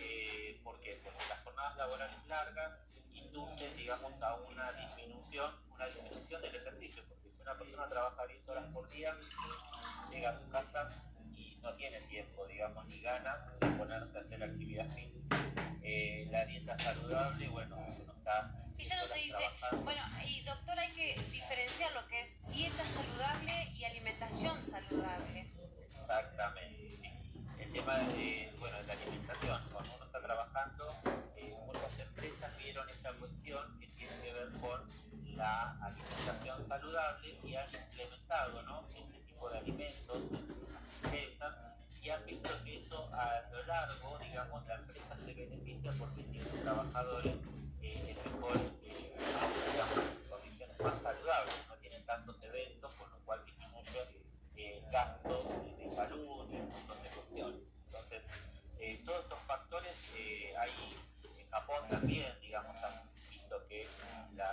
eh. 0.00 0.60
Porque 0.64 1.00
las 1.28 1.38
jornadas 1.44 1.76
laborales 1.76 2.26
largas 2.26 2.80
inducen, 3.12 3.76
digamos, 3.76 4.20
a 4.20 4.34
una 4.34 4.72
disminución, 4.72 5.52
una 5.72 5.86
disminución 5.86 6.42
del 6.42 6.56
ejercicio, 6.56 7.04
porque 7.08 7.30
si 7.30 7.40
una 7.42 7.56
persona 7.56 7.88
trabaja 7.88 8.26
10 8.26 8.48
horas 8.48 8.64
por 8.72 8.88
día, 8.88 9.16
llega 10.10 10.30
a 10.30 10.36
su 10.36 10.48
casa 10.50 10.88
y 11.36 11.56
no 11.62 11.72
tiene 11.74 12.00
tiempo, 12.08 12.44
digamos, 12.48 12.86
ni 12.86 13.00
ganas 13.00 13.40
de 13.60 13.68
ponerse 13.68 14.18
a 14.18 14.22
hacer 14.22 14.42
actividad 14.42 14.90
física. 14.96 15.38
la 16.30 16.44
dieta 16.44 16.76
saludable, 16.76 17.48
bueno, 17.50 17.76
y 18.76 18.84
ya 18.84 18.96
no 19.00 19.06
se 19.06 19.18
dice, 19.18 19.38
bueno, 19.84 20.00
y 20.24 20.40
doctor, 20.42 20.78
hay 20.78 20.90
que 20.92 21.18
diferenciar 21.32 21.92
lo 21.94 22.06
que 22.06 22.20
es 22.20 22.50
dieta 22.52 22.84
saludable 22.84 23.72
y 23.74 23.84
alimentación 23.84 24.62
saludable. 24.62 25.46
Exactamente, 26.00 26.96
sí. 26.96 27.10
El 27.58 27.72
tema 27.72 27.98
de, 27.98 28.54
bueno, 28.58 28.76
de 28.78 28.84
la 28.84 28.92
alimentación, 28.92 29.68
cuando 29.72 29.94
uno 29.96 30.04
está 30.04 30.22
trabajando, 30.22 30.94
eh, 31.36 31.54
muchas 31.66 31.98
empresas 31.98 32.56
vieron 32.58 32.88
esta 32.90 33.12
cuestión 33.14 33.80
que 33.80 33.86
tiene 33.88 34.12
que 34.22 34.32
ver 34.32 34.48
con 34.60 34.80
la 35.34 35.76
alimentación 35.82 36.64
saludable 36.68 37.38
y 37.44 37.54
han 37.56 37.74
implementado 37.74 38.62
¿no? 38.62 38.84
ese 38.94 39.18
tipo 39.26 39.50
de 39.50 39.58
alimentos 39.58 40.30
en 40.32 40.46
empresas 41.04 41.56
y 42.02 42.10
han 42.10 42.24
visto 42.26 42.64
que 42.64 42.78
eso 42.78 43.10
a 43.12 43.42
lo 43.50 43.64
largo, 43.64 44.18
digamos, 44.18 44.66
la 44.66 44.74
empresa 44.76 45.16
se 45.24 45.34
beneficia 45.34 45.92
porque 45.98 46.22
tiene 46.24 46.48
trabajadores 46.62 47.34
eh, 47.88 48.10
en 48.10 48.22
mejores, 48.22 48.72
eh, 48.84 49.16
condiciones 50.28 50.78
más 50.80 51.00
saludables, 51.00 51.54
no 51.68 51.76
tienen 51.76 52.04
tantos 52.04 52.42
eventos, 52.42 52.92
con 52.94 53.10
lo 53.10 53.18
cual 53.24 53.44
disminuye 53.46 54.06
eh, 54.56 54.82
gastos 54.92 55.46
de 55.78 55.90
salud 55.90 56.46
y 56.50 56.60
un 56.60 56.68
montón 56.68 57.02
de 57.02 57.08
cuestiones. 57.10 57.60
Entonces, 57.86 58.22
todos 59.04 59.22
estos 59.24 59.38
factores, 59.46 59.94
ahí 60.58 60.96
en 61.38 61.50
Japón 61.50 61.88
también, 61.88 62.38
digamos, 62.40 62.76
han 62.84 63.10
visto 63.30 63.66
que 63.68 63.86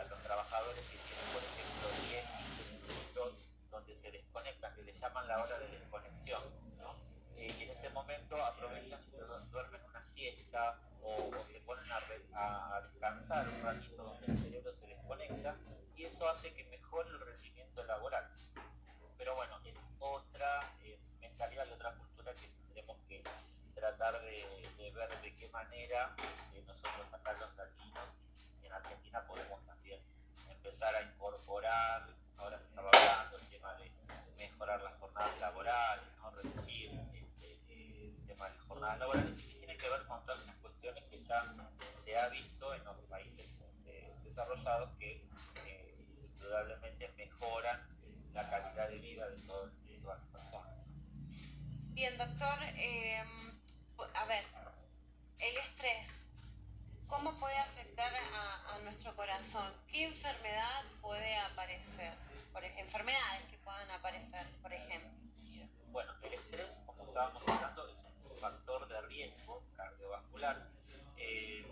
los 0.09 0.23
trabajadores 0.23 0.85
que 0.87 0.97
tienen, 0.97 1.25
por 1.33 1.43
ejemplo, 1.43 1.89
10, 2.07 2.25
15 2.25 2.63
minutos 2.71 3.33
donde 3.69 3.95
se 3.95 4.11
desconectan, 4.11 4.73
que 4.75 4.83
le 4.83 4.93
llaman 4.93 5.27
la 5.27 5.43
hora 5.43 5.59
de 5.59 5.67
desconexión, 5.67 6.43
eh, 7.37 7.53
y 7.59 7.63
en 7.63 7.69
ese 7.69 7.89
momento 7.89 8.35
aprovechan 8.43 8.99
y 9.03 9.11
se 9.11 9.17
duermen 9.51 9.81
una 9.89 10.03
siesta 10.05 10.79
o, 11.05 11.45
se 11.45 11.59
ponen 11.61 11.85
a, 11.91 12.81
descansar 12.81 13.47
un 13.47 13.61
ratito 13.61 14.03
donde 14.03 14.25
el 14.25 14.37
cerebro 14.37 14.73
se 14.73 14.87
desconecta 14.87 15.55
y 15.95 16.05
eso 16.05 16.27
hace 16.27 16.53
que 16.53 16.63
mejore 16.65 17.09
el 17.09 17.19
rendimiento 17.19 17.83
laboral. 17.83 18.27
Pero 19.17 19.35
bueno, 19.35 19.59
es 19.63 19.89
otra 19.99 20.73
eh, 20.81 20.99
mentalidad 21.21 21.65
y 21.67 21.73
otra 21.73 21.93
cultura 21.93 22.33
que 22.33 22.47
tendremos 22.47 22.97
que 23.07 23.23
tratar 23.75 24.19
de, 24.21 24.91
ver 24.93 25.21
de 25.21 25.35
qué 25.35 25.49
manera 25.49 26.15
eh, 26.53 26.63
nosotros 26.65 27.13
acá 27.13 27.33
los 27.33 27.55
latinos 27.55 28.15
en 28.63 28.71
Argentina 28.71 29.25
podemos 29.27 29.63
también 29.65 30.01
empezar 30.49 30.95
a 30.95 31.01
incorporar, 31.03 32.07
ahora 32.37 32.59
se 32.59 32.65
estaba 32.65 32.89
hablando 32.89 33.37
el 33.37 33.47
tema 33.47 33.73
de 33.75 33.91
mejorar 34.37 34.81
las 34.81 34.97
jornadas 34.99 35.39
laborales, 35.39 36.05
¿no? 36.17 36.31
reducir 36.31 36.91
este, 37.13 37.59
el 37.73 38.25
tema 38.25 38.49
de 38.49 38.55
las 38.55 38.65
jornadas 38.67 38.99
laborales 38.99 39.39
y 39.39 39.47
que 39.47 39.59
tiene 39.59 39.77
que 39.77 39.89
ver 39.89 40.05
con 40.07 40.25
que 40.25 40.54
ya 41.27 41.43
se 42.03 42.17
ha 42.17 42.29
visto 42.29 42.73
en 42.73 42.83
los 42.83 42.97
países 43.09 43.59
este, 43.59 44.13
desarrollados 44.23 44.91
que 44.99 45.27
eh, 45.65 45.95
indudablemente 46.21 47.09
mejoran 47.17 47.81
la 48.33 48.49
calidad 48.49 48.89
de 48.89 48.99
vida 48.99 49.27
de, 49.29 49.41
todas 49.43 49.71
las 50.03 50.19
personas. 50.27 50.73
Bien, 51.93 52.17
doctor, 52.17 52.59
em, 52.75 53.61
a 54.13 54.25
ver, 54.25 54.43
el 55.39 55.57
estrés, 55.57 56.27
¿cómo 57.07 57.39
puede 57.39 57.57
afectar 57.57 58.11
a, 58.13 58.77
nuestro 58.83 59.15
corazón? 59.15 59.73
¿Qué 59.87 60.03
enfermedad 60.05 60.83
puede 61.01 61.37
aparecer? 61.37 62.13
Por, 62.51 62.63
enfermedades 62.63 63.45
que 63.49 63.57
puedan 63.59 63.89
aparecer, 63.89 64.45
por 64.61 64.71
ejemplo. 64.71 65.09
Bueno, 65.91 66.13
el 66.21 66.33
estrés, 66.33 66.81
como 66.85 67.05
estábamos 67.05 67.41
hablando, 67.47 67.87
es 67.87 68.05
un 68.29 68.37
factor 68.37 68.87
de 68.87 69.01
riesgo 69.03 69.63
cardiovascular 69.75 70.74
eh, 71.25 71.65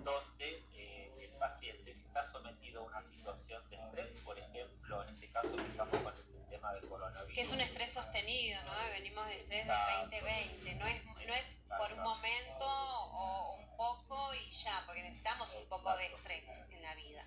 donde 0.00 0.62
eh, 0.74 1.12
el 1.20 1.30
paciente 1.38 1.92
que 1.92 2.00
está 2.06 2.24
sometido 2.24 2.80
a 2.80 2.84
una 2.84 3.02
situación 3.04 3.62
de 3.70 3.76
estrés, 3.76 4.12
por 4.24 4.38
ejemplo, 4.38 5.02
en 5.02 5.14
este 5.14 5.28
caso 5.28 5.54
estamos 5.58 5.96
con 6.02 6.14
el 6.14 6.48
tema 6.48 6.72
del 6.74 6.88
coronavirus. 6.88 7.34
Que 7.34 7.42
es 7.42 7.52
un 7.52 7.60
estrés 7.60 7.92
sostenido, 7.92 8.62
¿no? 8.64 8.72
Venimos 8.90 9.26
de 9.26 9.36
estrés 9.36 9.66
del 9.66 10.10
2020, 10.10 10.74
no 10.76 10.86
es, 10.86 11.04
no 11.04 11.34
es 11.34 11.56
por 11.78 11.92
un 11.92 12.02
momento 12.02 12.66
o 12.66 13.56
un 13.58 13.76
poco 13.76 14.34
y 14.34 14.50
ya, 14.52 14.82
porque 14.86 15.02
necesitamos 15.02 15.54
un 15.54 15.68
poco 15.68 15.96
de 15.96 16.06
estrés 16.06 16.66
en 16.70 16.82
la 16.82 16.94
vida. 16.94 17.26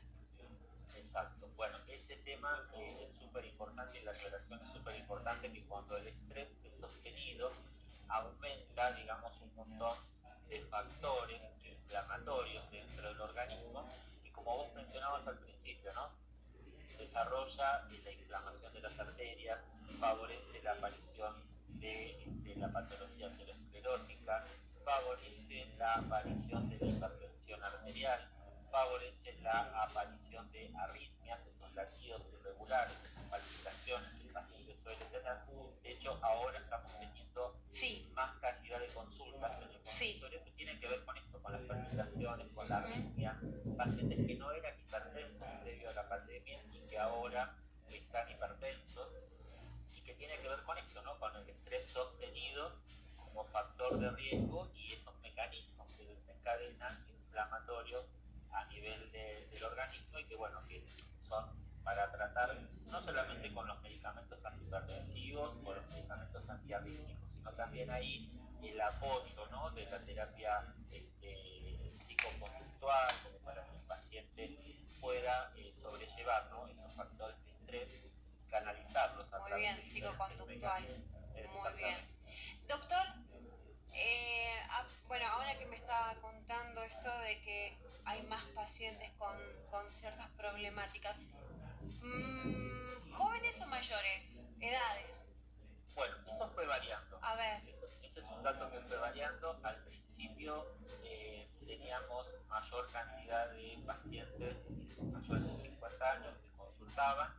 Exacto. 0.95 1.47
Bueno, 1.55 1.77
ese 1.87 2.15
tema 2.17 2.69
eh, 2.75 3.03
es 3.03 3.13
súper 3.13 3.45
importante 3.45 3.99
y 3.99 4.03
la 4.03 4.11
aclaración 4.11 4.61
es 4.61 4.73
súper 4.73 4.95
importante 4.95 5.51
que 5.51 5.63
cuando 5.65 5.97
el 5.97 6.07
estrés 6.07 6.49
es 6.63 6.79
sostenido, 6.79 7.51
aumenta, 8.09 8.93
digamos, 8.93 9.33
un 9.41 9.55
montón 9.55 9.97
de 10.47 10.61
factores 10.65 11.41
inflamatorios 11.87 12.69
dentro 12.69 13.07
del 13.07 13.21
organismo 13.21 13.87
y 14.21 14.29
como 14.31 14.57
vos 14.57 14.73
mencionabas 14.75 15.25
al 15.25 15.39
principio, 15.39 15.93
¿no? 15.93 16.11
desarrolla 16.97 17.87
la 18.03 18.11
inflamación 18.11 18.73
de 18.73 18.81
las 18.81 18.99
arterias, 18.99 19.59
favorece 19.97 20.61
la 20.63 20.73
aparición 20.73 21.33
de, 21.79 22.55
la 22.57 22.71
patología 22.73 23.27
aterosclerótica, 23.27 24.45
favorece 24.83 25.71
la 25.77 25.95
aparición 25.95 26.69
de 26.69 26.77
la 26.77 26.87
hipertensión 26.87 27.63
arterial, 27.63 28.29
favorece 28.69 29.33
la 29.41 29.83
aparición 29.83 30.51
de 30.51 30.69
arritmias, 30.75 31.39
esos 31.47 31.73
latidos 31.73 32.21
irregulares, 32.33 32.97
palpitaciones 33.29 34.11
que 34.15 34.27
el 34.27 34.33
paciente 34.33 34.75
suele 34.83 35.05
tener. 35.05 35.37
De 35.83 35.91
hecho, 35.91 36.19
ahora 36.21 36.57
estamos 36.57 36.91
teniendo 36.99 37.17
más 38.13 38.35
cantidad 38.39 38.79
de 38.79 38.87
consultas 38.87 39.57
en 39.57 39.63
el 39.63 39.77
consultorio 39.77 40.43
que 40.43 40.51
tienen 40.51 40.79
que 40.79 40.87
ver 40.87 41.05
con 41.05 41.17
esto, 41.17 41.39
con 41.41 41.53
las 41.53 41.61
palpitaciones, 41.61 42.47
con 42.53 42.67
la 42.67 42.77
arritmia, 42.77 43.39
pacientes 43.77 44.25
que 44.25 44.35
no 44.35 44.51
eran 44.51 44.79
hipertensos 44.79 45.47
previo 45.61 45.89
a 45.89 45.93
la 45.93 46.09
pandemia 46.09 46.63
y 46.73 46.79
que 46.87 46.97
ahora 46.97 47.55
están 47.91 48.29
hipertensos 48.31 49.17
y 49.91 50.01
que 50.01 50.15
tiene 50.15 50.37
que 50.39 50.49
ver 50.49 50.63
con 50.63 50.77
esto, 50.77 51.01
¿no? 51.03 51.19
con 51.19 51.35
el 51.35 51.47
estrés 51.49 51.85
sostenido 51.85 52.71
como 53.17 53.45
factor 53.45 53.99
de 53.99 54.09
riesgo 54.11 54.71
y 54.73 54.93
esos 54.93 55.15
mecanismos 55.19 55.87
que 55.95 56.05
desencadenan 56.05 57.05
inflamatorios 57.09 58.05
a 58.51 58.65
nivel 58.65 59.11
del 59.11 59.63
organismo 59.63 60.19
y 60.19 60.25
que 60.25 60.35
bueno, 60.35 60.65
que 60.67 60.83
son 61.23 61.45
para 61.83 62.11
tratar 62.11 62.57
no 62.91 62.99
solamente 62.99 63.53
con 63.53 63.65
los 63.67 63.81
medicamentos 63.81 64.43
antihipertensivos 64.43 65.57
o 65.63 65.73
los 65.73 65.87
medicamentos 65.87 66.49
antiarrítmicos, 66.49 67.29
sino 67.31 67.51
también 67.53 67.89
ahí 67.91 68.29
el 68.61 68.81
apoyo 68.81 69.47
¿no? 69.51 69.71
de 69.71 69.85
la 69.85 69.99
terapia 69.99 70.65
este, 70.91 71.91
psicoconductual, 71.93 73.07
como 73.23 73.37
para 73.39 73.63
que 73.63 73.75
el 73.77 73.83
paciente 73.83 74.57
pueda 74.99 75.53
eh, 75.55 75.71
sobrellevar 75.73 76.49
¿no? 76.51 76.67
esos 76.67 76.93
factores 76.93 77.37
de 77.45 77.51
estrés, 77.51 78.03
canalizarlos 78.49 79.31
a 79.33 79.39
Muy 79.39 79.51
bien, 79.67 79.83
psicoconductual. 79.83 80.83
Muy 81.33 81.73
bien. 81.77 81.97
Doctor, 82.67 83.05
eh, 83.93 84.55
ah, 84.69 84.85
bueno, 85.07 85.25
ahora 85.27 85.57
que 85.57 85.65
me 85.65 85.75
estaba 85.75 86.15
contando 86.21 86.83
esto 86.83 87.09
de 87.19 87.41
que 87.41 87.77
hay 88.05 88.21
más 88.23 88.43
pacientes 88.55 89.11
con, 89.17 89.35
con 89.69 89.91
ciertas 89.91 90.29
problemáticas, 90.31 91.17
mm, 92.01 93.11
¿jóvenes 93.11 93.61
o 93.61 93.67
mayores? 93.67 94.49
¿Edades? 94.61 95.27
Bueno, 95.95 96.15
eso 96.27 96.49
fue 96.51 96.65
variando. 96.65 97.19
A 97.21 97.35
ver. 97.35 97.61
ese 98.03 98.19
es 98.21 98.27
un 98.29 98.43
dato 98.43 98.71
que 98.71 98.79
fue 98.81 98.97
variando. 98.97 99.59
Al 99.63 99.83
principio 99.83 100.65
eh, 101.03 101.49
teníamos 101.65 102.33
mayor 102.47 102.89
cantidad 102.91 103.49
de 103.51 103.79
pacientes 103.85 104.65
mayores 105.11 105.45
de 105.45 105.57
50 105.57 106.11
años 106.11 106.37
que 106.37 106.51
consultaban 106.55 107.33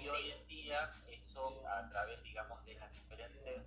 y 0.00 0.08
hoy 0.08 0.30
en 0.32 0.46
día 0.48 0.90
a 1.38 1.88
través, 1.88 2.22
digamos, 2.22 2.62
de 2.66 2.74
las 2.74 2.92
diferentes 2.92 3.62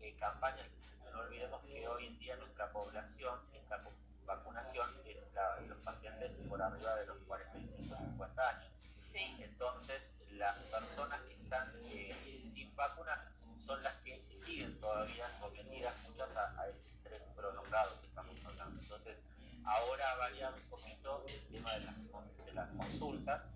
eh, 0.00 0.16
campañas, 0.18 0.66
no 1.12 1.20
olvidemos 1.20 1.62
que 1.64 1.86
hoy 1.86 2.06
en 2.06 2.18
día 2.18 2.36
nuestra 2.36 2.72
población, 2.72 3.40
esta 3.52 3.82
vacunación 4.24 4.88
es 5.04 5.30
la 5.34 5.56
de 5.56 5.66
los 5.66 5.78
pacientes 5.78 6.32
por 6.48 6.62
arriba 6.62 6.96
de 6.96 7.06
los 7.06 7.18
45 7.26 7.96
50 7.96 8.48
años. 8.48 8.70
Entonces, 9.12 10.12
las 10.30 10.56
personas 10.56 11.20
que 11.22 11.34
están 11.34 11.70
eh, 11.90 12.40
sin 12.42 12.74
vacunar 12.74 13.28
son 13.58 13.82
las 13.82 13.94
que 13.96 14.24
siguen 14.34 14.80
todavía 14.80 15.30
sometidas 15.38 15.94
muchas 16.08 16.34
a, 16.36 16.68
ese 16.68 16.88
estrés 16.88 17.22
prolongado 17.36 18.00
que 18.00 18.06
estamos 18.06 18.36
hablando. 18.46 18.80
Entonces, 18.80 19.18
ahora 19.64 20.12
ha 20.12 20.16
variado 20.16 20.56
un 20.56 20.70
poquito 20.70 21.24
el 21.26 21.40
tema 21.52 21.70
de 21.72 21.80
las, 21.84 22.46
de 22.46 22.52
las 22.54 22.70
consultas. 22.70 23.48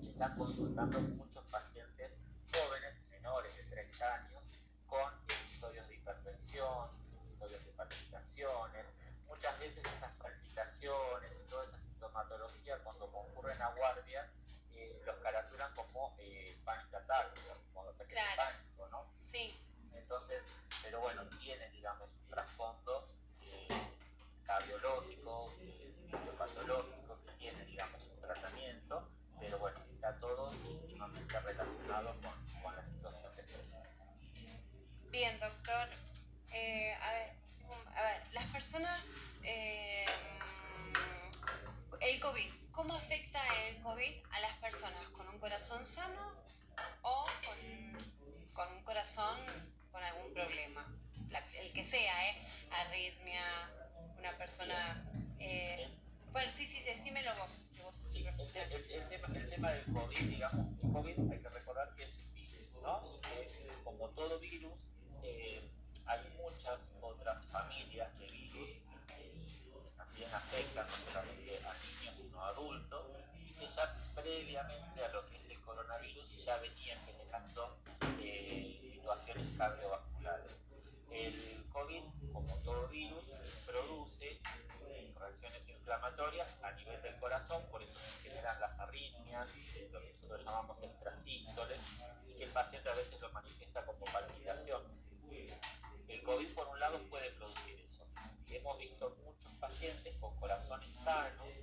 Están 0.00 0.36
consultando 0.38 1.00
muchos 1.00 1.44
pacientes 1.46 1.75
jóvenes, 2.56 2.94
menores 3.10 3.54
de 3.56 3.62
30 3.64 4.14
años, 4.14 4.50
con 4.86 5.12
episodios 5.28 5.88
de 5.88 5.94
hipertensión, 5.94 6.90
episodios 7.24 7.64
de 7.64 7.72
palpitaciones. 7.72 8.86
Muchas 9.26 9.58
veces 9.58 9.84
esas 9.84 10.12
palpitaciones 10.16 11.38
y 11.38 11.46
toda 11.48 11.64
esa 11.64 11.78
sintomatología 11.78 12.78
cuando 12.84 13.10
concurren 13.10 13.60
a 13.60 13.74
guardia 13.74 14.30
eh, 14.72 15.02
los 15.04 15.16
caracterizan 15.16 15.74
como 15.74 16.14
eh, 16.18 16.56
attack, 16.66 17.34
como 17.74 17.92
pánico, 17.92 18.88
¿no? 18.90 19.06
Sí. 19.20 19.58
Entonces, 19.92 20.42
pero 20.82 21.00
bueno, 21.00 21.22
tiene, 21.40 21.68
digamos, 21.70 22.10
un 22.12 22.30
trasfondo 22.30 23.08
eh, 23.40 23.68
cardiológico, 24.44 25.52
eh, 25.60 25.94
fisiopatológico, 26.10 27.18
que 27.24 27.32
tiene, 27.32 27.64
digamos, 27.64 28.02
un 28.06 28.20
tratamiento, 28.20 29.08
pero 29.40 29.58
bueno, 29.58 29.80
está 29.94 30.18
todo 30.18 30.52
íntimamente 30.64 31.40
relacionado 31.40 32.14
con, 32.20 32.45
con 32.66 32.74
la 32.74 32.84
situación 32.84 33.30
estrés. 33.38 33.76
Bien, 35.12 35.38
doctor. 35.38 35.88
Eh, 36.52 36.92
a, 36.94 37.12
ver, 37.12 37.30
a, 37.94 38.02
ver, 38.02 38.22
las 38.32 38.50
personas, 38.50 39.34
eh, 39.44 40.04
el 42.00 42.20
COVID, 42.20 42.50
¿cómo 42.72 42.94
afecta 42.94 43.40
el 43.68 43.80
COVID 43.82 44.14
a 44.32 44.40
las 44.40 44.52
personas 44.54 45.06
con 45.10 45.28
un 45.28 45.38
corazón 45.38 45.86
sano 45.86 46.32
o 47.02 47.26
con, 47.44 48.52
con 48.52 48.72
un 48.76 48.82
corazón 48.82 49.38
con 49.92 50.02
algún 50.02 50.34
problema? 50.34 50.92
el 51.60 51.72
que 51.72 51.84
sea, 51.84 52.30
¿eh? 52.30 52.36
Arritmia, 52.70 53.42
una 54.18 54.36
persona... 54.38 55.04
Eh, 55.38 55.88
bueno, 56.32 56.50
sí, 56.54 56.66
sí, 56.66 56.82
decímelo 56.84 57.30
vos. 57.36 57.58
Que 57.74 57.82
vos 57.82 58.00
sí, 58.08 58.26
el, 58.26 58.28
el, 58.72 58.90
el, 58.90 59.08
tema, 59.08 59.28
el 59.34 59.48
tema 59.48 59.70
del 59.70 59.84
COVID, 59.92 60.20
digamos, 60.20 60.66
el 60.82 60.92
COVID 60.92 61.32
hay 61.32 61.38
que 61.40 61.48
recordar 61.48 61.94
que 61.96 62.04
es 62.04 62.26
eh, 62.86 63.72
como 63.82 64.08
todo 64.10 64.38
virus, 64.38 64.86
eh, 65.24 65.60
hay 66.06 66.20
muchas 66.38 66.92
otras 67.00 67.44
familias 67.46 68.16
de 68.20 68.30
virus 68.30 68.70
que 69.08 69.72
también 69.96 70.32
afectan 70.32 70.86
no 70.86 71.10
solamente 71.10 71.58
a 71.66 71.72
niños 71.72 72.14
sino 72.16 72.40
a 72.40 72.48
adultos 72.50 73.06
y 73.34 73.52
que 73.54 73.66
ya 73.66 73.92
previamente 74.14 75.04
a 75.04 75.08
lo 75.08 75.26
que 75.26 75.34
es 75.34 75.50
el 75.50 75.60
coronavirus 75.62 76.44
ya 76.44 76.58
venían 76.58 77.04
generando 77.04 77.76
eh, 78.20 78.80
situaciones 78.88 79.48
cardiovasculares. 79.58 80.52
El 81.10 81.68
COVID, 81.72 82.04
como 82.32 82.56
todo 82.58 82.86
virus, 82.86 83.24
produce 83.66 84.40
inflamatorias 85.86 86.48
a 86.64 86.72
nivel 86.72 87.00
del 87.00 87.14
corazón, 87.20 87.62
por 87.70 87.80
eso 87.80 87.96
se 87.96 88.28
generan 88.28 88.58
las 88.58 88.76
arritmias, 88.80 89.46
lo 89.92 90.00
que 90.00 90.12
nosotros 90.14 90.44
llamamos 90.44 90.82
extrasístoles, 90.82 91.80
y 92.26 92.34
que 92.34 92.44
el 92.44 92.50
paciente 92.50 92.88
a 92.90 92.94
veces 92.96 93.20
lo 93.20 93.30
manifiesta 93.30 93.86
como 93.86 94.04
palpitación. 94.06 94.82
El 96.08 96.22
COVID, 96.24 96.54
por 96.54 96.66
un 96.66 96.80
lado, 96.80 96.98
puede 97.08 97.30
producir 97.32 97.78
eso. 97.78 98.04
Hemos 98.48 98.78
visto 98.78 99.16
muchos 99.24 99.52
pacientes 99.60 100.16
con 100.16 100.34
corazones 100.40 100.92
sanos 100.92 101.54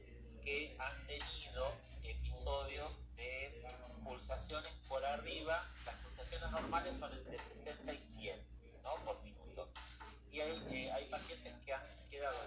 que 0.42 0.74
han 0.80 1.06
tenido 1.06 1.74
episodios 2.04 2.92
de 3.18 3.62
pulsaciones 4.06 4.74
por 4.88 5.04
arriba, 5.04 5.70
las 5.86 5.96
pulsaciones 5.96 6.50
normales 6.50 6.98
son 6.98 7.12
entre 7.12 7.40
60 7.40 7.94
y 7.94 7.98
100 7.98 8.48
¿no? 8.84 8.96
por 9.04 9.22
minuto. 9.22 9.68
Y 10.32 10.40
hay, 10.40 10.66
eh, 10.72 10.92
hay 10.94 11.10
pacientes 11.10 11.54
que 11.66 11.74
han 11.74 11.84
quedado 12.10 12.38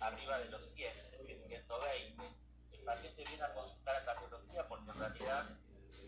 arriba 0.00 0.38
de 0.38 0.50
los 0.50 0.64
100, 0.74 0.90
es 0.90 1.18
decir, 1.18 1.38
120. 1.46 2.22
El 2.72 2.80
paciente 2.80 3.24
viene 3.24 3.42
a 3.42 3.52
consultar 3.54 3.96
a 3.96 4.04
cardiología 4.04 4.66
porque 4.68 4.90
en 4.90 4.98
realidad 4.98 5.50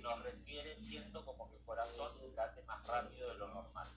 nos 0.00 0.22
refiere 0.22 0.76
siendo 0.76 1.24
como 1.24 1.48
que 1.50 1.56
el 1.56 1.62
corazón 1.64 2.12
late 2.34 2.62
más 2.62 2.84
rápido 2.86 3.28
de 3.28 3.34
lo 3.36 3.48
normal. 3.48 3.88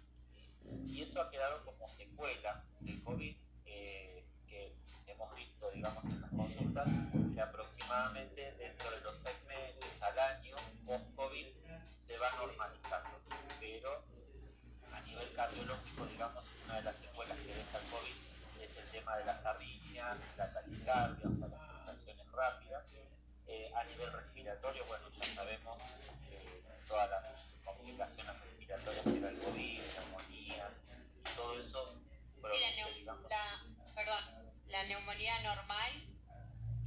Y 0.87 1.01
eso 1.01 1.21
ha 1.21 1.29
quedado 1.29 1.63
como 1.63 1.87
secuela 1.87 2.63
del 2.81 3.03
COVID 3.03 3.35
eh, 3.65 4.25
que 4.47 4.75
hemos 5.07 5.35
visto, 5.35 5.69
digamos, 5.71 6.03
en 6.05 6.21
las 6.21 6.29
consultas, 6.31 6.87
que 7.33 7.41
aproximadamente 7.41 8.51
dentro 8.53 8.91
de 8.91 9.01
los 9.01 9.17
seis 9.19 9.37
meses 9.47 10.01
al 10.01 10.17
año 10.19 10.55
post-COVID 10.85 11.47
se 12.05 12.17
va 12.17 12.31
normalizando. 12.31 13.21
Pero 13.59 14.03
a 14.91 15.01
nivel 15.01 15.31
cardiológico, 15.33 16.05
digamos, 16.07 16.43
una 16.65 16.75
de 16.75 16.83
las 16.83 16.95
secuelas 16.97 17.37
que 17.37 17.53
deja 17.53 17.77
el 17.77 17.85
COVID 17.85 18.14
tema 19.05 19.17
de 19.17 19.25
las 19.25 19.45
arritmias, 19.45 20.17
la 20.35 20.51
taquicardia, 20.51 21.29
o 21.29 21.35
sea, 21.35 21.47
las 21.47 21.59
pulsaciones 21.59 22.31
rápidas. 22.31 22.83
Eh, 23.47 23.71
a 23.75 23.83
nivel 23.83 24.11
respiratorio, 24.11 24.83
bueno, 24.87 25.05
ya 25.11 25.25
sabemos 25.25 25.77
eh, 26.31 26.63
todas 26.87 27.07
las 27.11 27.23
complicaciones 27.63 28.39
respiratorias 28.41 29.03
que 29.03 29.19
da 29.19 29.29
el 29.29 29.37
COVID, 29.37 29.81
neumonías, 29.99 30.71
todo 31.35 31.59
eso 31.59 31.93
sí, 31.93 33.03
la, 33.05 33.13
la, 33.13 33.93
perdón, 33.93 34.51
la 34.65 34.83
neumonía 34.85 35.43
normal 35.43 35.91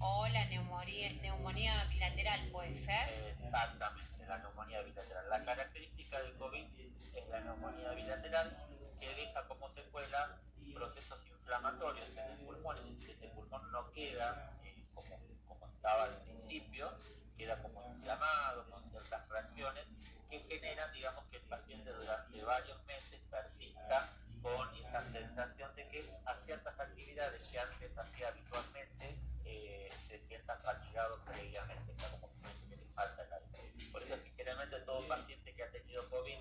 o 0.00 0.26
la 0.26 0.44
neumonía, 0.46 1.12
neumonía 1.22 1.84
bilateral, 1.84 2.48
¿puede 2.50 2.74
ser? 2.74 3.08
Exactamente, 3.38 4.26
la 4.26 4.38
neumonía 4.38 4.82
bilateral. 4.82 5.30
La 5.30 5.44
característica 5.44 6.20
del 6.22 6.36
COVID 6.38 6.66
es 7.14 7.28
la 7.28 7.40
neumonía 7.40 7.92
bilateral 7.92 8.66
que 8.98 9.14
deja 9.14 9.46
como 9.46 9.70
secuela 9.70 10.40
procesos 10.68 11.24
inflamatorios 11.26 12.16
en 12.16 12.30
el 12.30 12.38
pulmón, 12.38 12.78
es 12.78 12.84
decir, 12.90 13.10
ese 13.10 13.28
pulmón 13.28 13.70
no 13.72 13.90
queda 13.92 14.58
eh, 14.64 14.84
como, 14.94 15.18
como 15.46 15.66
estaba 15.66 16.04
al 16.04 16.22
principio, 16.22 16.92
queda 17.36 17.60
como 17.62 17.94
inflamado 17.94 18.68
con 18.70 18.84
ciertas 18.86 19.28
reacciones 19.28 19.86
que 20.28 20.40
generan, 20.40 20.92
digamos, 20.92 21.24
que 21.26 21.36
el 21.36 21.44
paciente 21.44 21.90
durante 21.92 22.42
varios 22.42 22.84
meses 22.84 23.20
persista 23.30 24.08
con 24.42 24.74
esa 24.76 25.02
sensación 25.10 25.74
de 25.74 25.88
que 25.88 26.10
a 26.26 26.34
ciertas 26.44 26.78
actividades 26.78 27.42
que 27.48 27.58
antes 27.58 27.96
hacía 27.96 28.28
habitualmente 28.28 29.18
eh, 29.44 29.90
se 30.06 30.18
sientan 30.20 30.60
fatigados 30.62 31.20
previamente, 31.26 31.92
o 31.92 31.98
sea, 31.98 32.10
como 32.10 32.28
que 32.68 32.76
le 32.76 32.84
falta 32.94 33.22
el 33.22 33.32
aire. 33.32 33.90
Por 33.90 34.02
eso 34.02 34.14
es 34.14 34.20
que 34.20 34.30
generalmente 34.30 34.80
todo 34.80 35.06
paciente 35.08 35.54
que 35.54 35.62
ha 35.62 35.70
tenido 35.70 36.08
COVID 36.10 36.38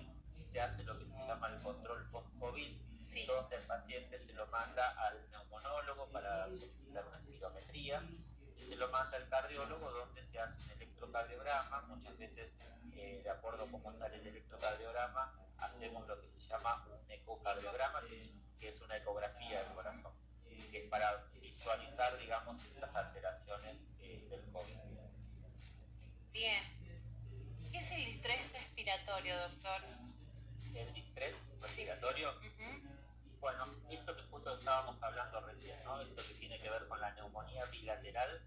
se 0.52 0.60
hace 0.60 0.84
lo 0.84 0.98
que 0.98 1.06
se 1.06 1.26
llama 1.26 1.48
el 1.48 1.62
control 1.62 2.08
post-COVID, 2.10 2.87
Sí. 3.08 3.24
donde 3.26 3.56
el 3.56 3.62
paciente 3.62 4.20
se 4.20 4.34
lo 4.34 4.46
manda 4.48 4.90
al 5.06 5.30
neumonólogo 5.30 6.08
para 6.10 6.44
solicitar 6.46 7.06
una 7.06 7.18
espirometría 7.18 8.02
y 8.54 8.62
se 8.62 8.76
lo 8.76 8.88
manda 8.88 9.16
al 9.16 9.26
cardiólogo 9.30 9.90
donde 9.90 10.22
se 10.26 10.38
hace 10.38 10.60
un 10.62 10.70
electrocardiograma, 10.72 11.80
muchas 11.82 12.18
veces 12.18 12.54
eh, 12.92 13.22
de 13.24 13.30
acuerdo 13.30 13.64
a 13.64 13.70
cómo 13.70 13.92
sale 13.94 14.16
el 14.16 14.26
electrocardiograma 14.26 15.32
hacemos 15.56 16.06
lo 16.06 16.20
que 16.20 16.28
se 16.28 16.40
llama 16.48 16.86
un 16.86 17.10
ecocardiograma, 17.10 18.02
que 18.06 18.16
es, 18.16 18.30
que 18.60 18.68
es 18.68 18.80
una 18.82 18.96
ecografía 18.98 19.62
del 19.62 19.72
corazón, 19.72 20.12
que 20.70 20.84
es 20.84 20.90
para 20.90 21.24
visualizar, 21.40 22.18
digamos, 22.18 22.62
estas 22.62 22.94
alteraciones 22.94 23.78
eh, 24.00 24.26
del 24.28 24.42
COVID. 24.52 24.76
Bien. 26.32 26.62
¿Qué 27.72 27.78
es 27.78 27.90
el 27.90 28.04
distrés 28.04 28.52
respiratorio, 28.52 29.36
doctor? 29.48 29.82
El 30.74 30.92
distrés 30.94 31.34
respiratorio, 31.60 32.30
Ujú. 32.38 32.97
Bueno, 33.40 33.66
esto 33.90 34.16
que 34.16 34.22
justo 34.22 34.58
estábamos 34.58 35.02
hablando 35.02 35.40
recién, 35.40 35.82
¿no? 35.84 36.00
Esto 36.00 36.22
que 36.26 36.34
tiene 36.34 36.58
que 36.60 36.70
ver 36.70 36.86
con 36.88 37.00
la 37.00 37.12
neumonía 37.12 37.64
bilateral. 37.66 38.42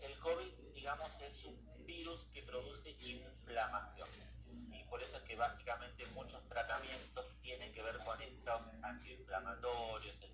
El 0.00 0.18
COVID, 0.18 0.52
digamos, 0.74 1.20
es 1.20 1.44
un 1.44 1.86
virus 1.86 2.26
que 2.32 2.42
produce 2.42 2.90
inflamación. 2.90 4.08
¿sí? 4.70 4.84
Por 4.90 5.02
eso 5.02 5.16
es 5.16 5.22
que 5.24 5.36
básicamente 5.36 6.06
muchos 6.08 6.42
tratamientos 6.48 7.26
tienen 7.40 7.72
que 7.72 7.82
ver 7.82 7.98
con 8.04 8.20
estos 8.20 8.68
antiinflamatorios, 8.82 10.20
el 10.22 10.32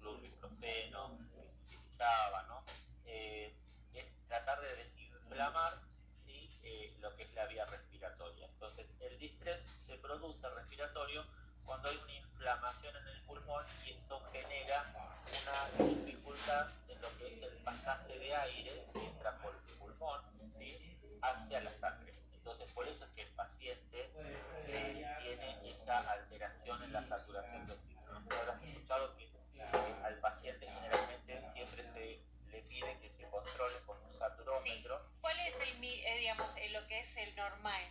fluoriprófeno 0.00 1.18
que 1.34 1.52
se 1.52 1.76
utilizaba, 1.76 2.42
¿no? 2.44 2.64
Eh, 3.06 3.54
es 3.94 4.18
tratar 4.28 4.60
de 4.60 4.76
desinflamar 4.76 5.80
¿sí? 6.24 6.50
eh, 6.62 6.96
lo 7.00 7.14
que 7.16 7.24
es 7.24 7.34
la 7.34 7.46
vía 7.46 7.66
respiratoria. 7.66 8.46
Entonces, 8.46 8.90
el 9.00 9.18
distrés 9.18 9.60
se 9.86 9.96
produce 9.98 10.48
respiratorio 10.50 11.24
cuando 11.66 11.88
hay 11.88 11.96
una 11.96 12.14
inflamación 12.14 12.96
en 12.96 13.08
el 13.08 13.20
pulmón 13.22 13.64
y 13.84 13.90
esto 13.90 14.22
genera 14.32 14.84
una 15.24 15.84
dificultad 15.84 16.68
en 16.88 17.02
lo 17.02 17.18
que 17.18 17.34
es 17.34 17.42
el 17.42 17.56
pasaje 17.58 18.18
de 18.18 18.34
aire 18.34 18.86
que 18.94 19.06
entra 19.06 19.36
por 19.38 19.54
el 19.54 19.74
pulmón 19.74 20.22
¿sí? 20.56 20.98
hacia 21.22 21.60
la 21.60 21.74
sangre. 21.74 22.12
Entonces, 22.32 22.70
por 22.72 22.86
eso 22.86 23.04
es 23.04 23.10
que 23.10 23.22
el 23.22 23.32
paciente 23.34 24.10
eh, 24.16 25.06
tiene 25.20 25.70
esa 25.72 26.12
alteración 26.12 26.82
en 26.84 26.92
la 26.92 27.06
saturación 27.08 27.66
de 27.66 27.72
oxígeno. 27.72 28.20
¿No 28.20 28.36
habrás 28.36 28.62
escuchado 28.62 29.16
que 29.16 29.24
eh, 29.24 29.94
al 30.04 30.18
paciente 30.20 30.66
generalmente 30.66 31.50
siempre 31.52 31.84
se 31.84 32.20
le 32.52 32.62
pide 32.62 32.98
que 33.00 33.10
se 33.10 33.28
controle 33.28 33.80
con 33.84 34.00
un 34.04 34.14
saturómetro? 34.14 35.02
¿Cuál 35.20 35.38
es 35.40 35.54
el, 35.68 35.84
eh, 35.84 36.18
digamos, 36.20 36.54
eh, 36.56 36.68
lo 36.70 36.86
que 36.86 37.00
es 37.00 37.16
el 37.16 37.34
normal? 37.34 37.82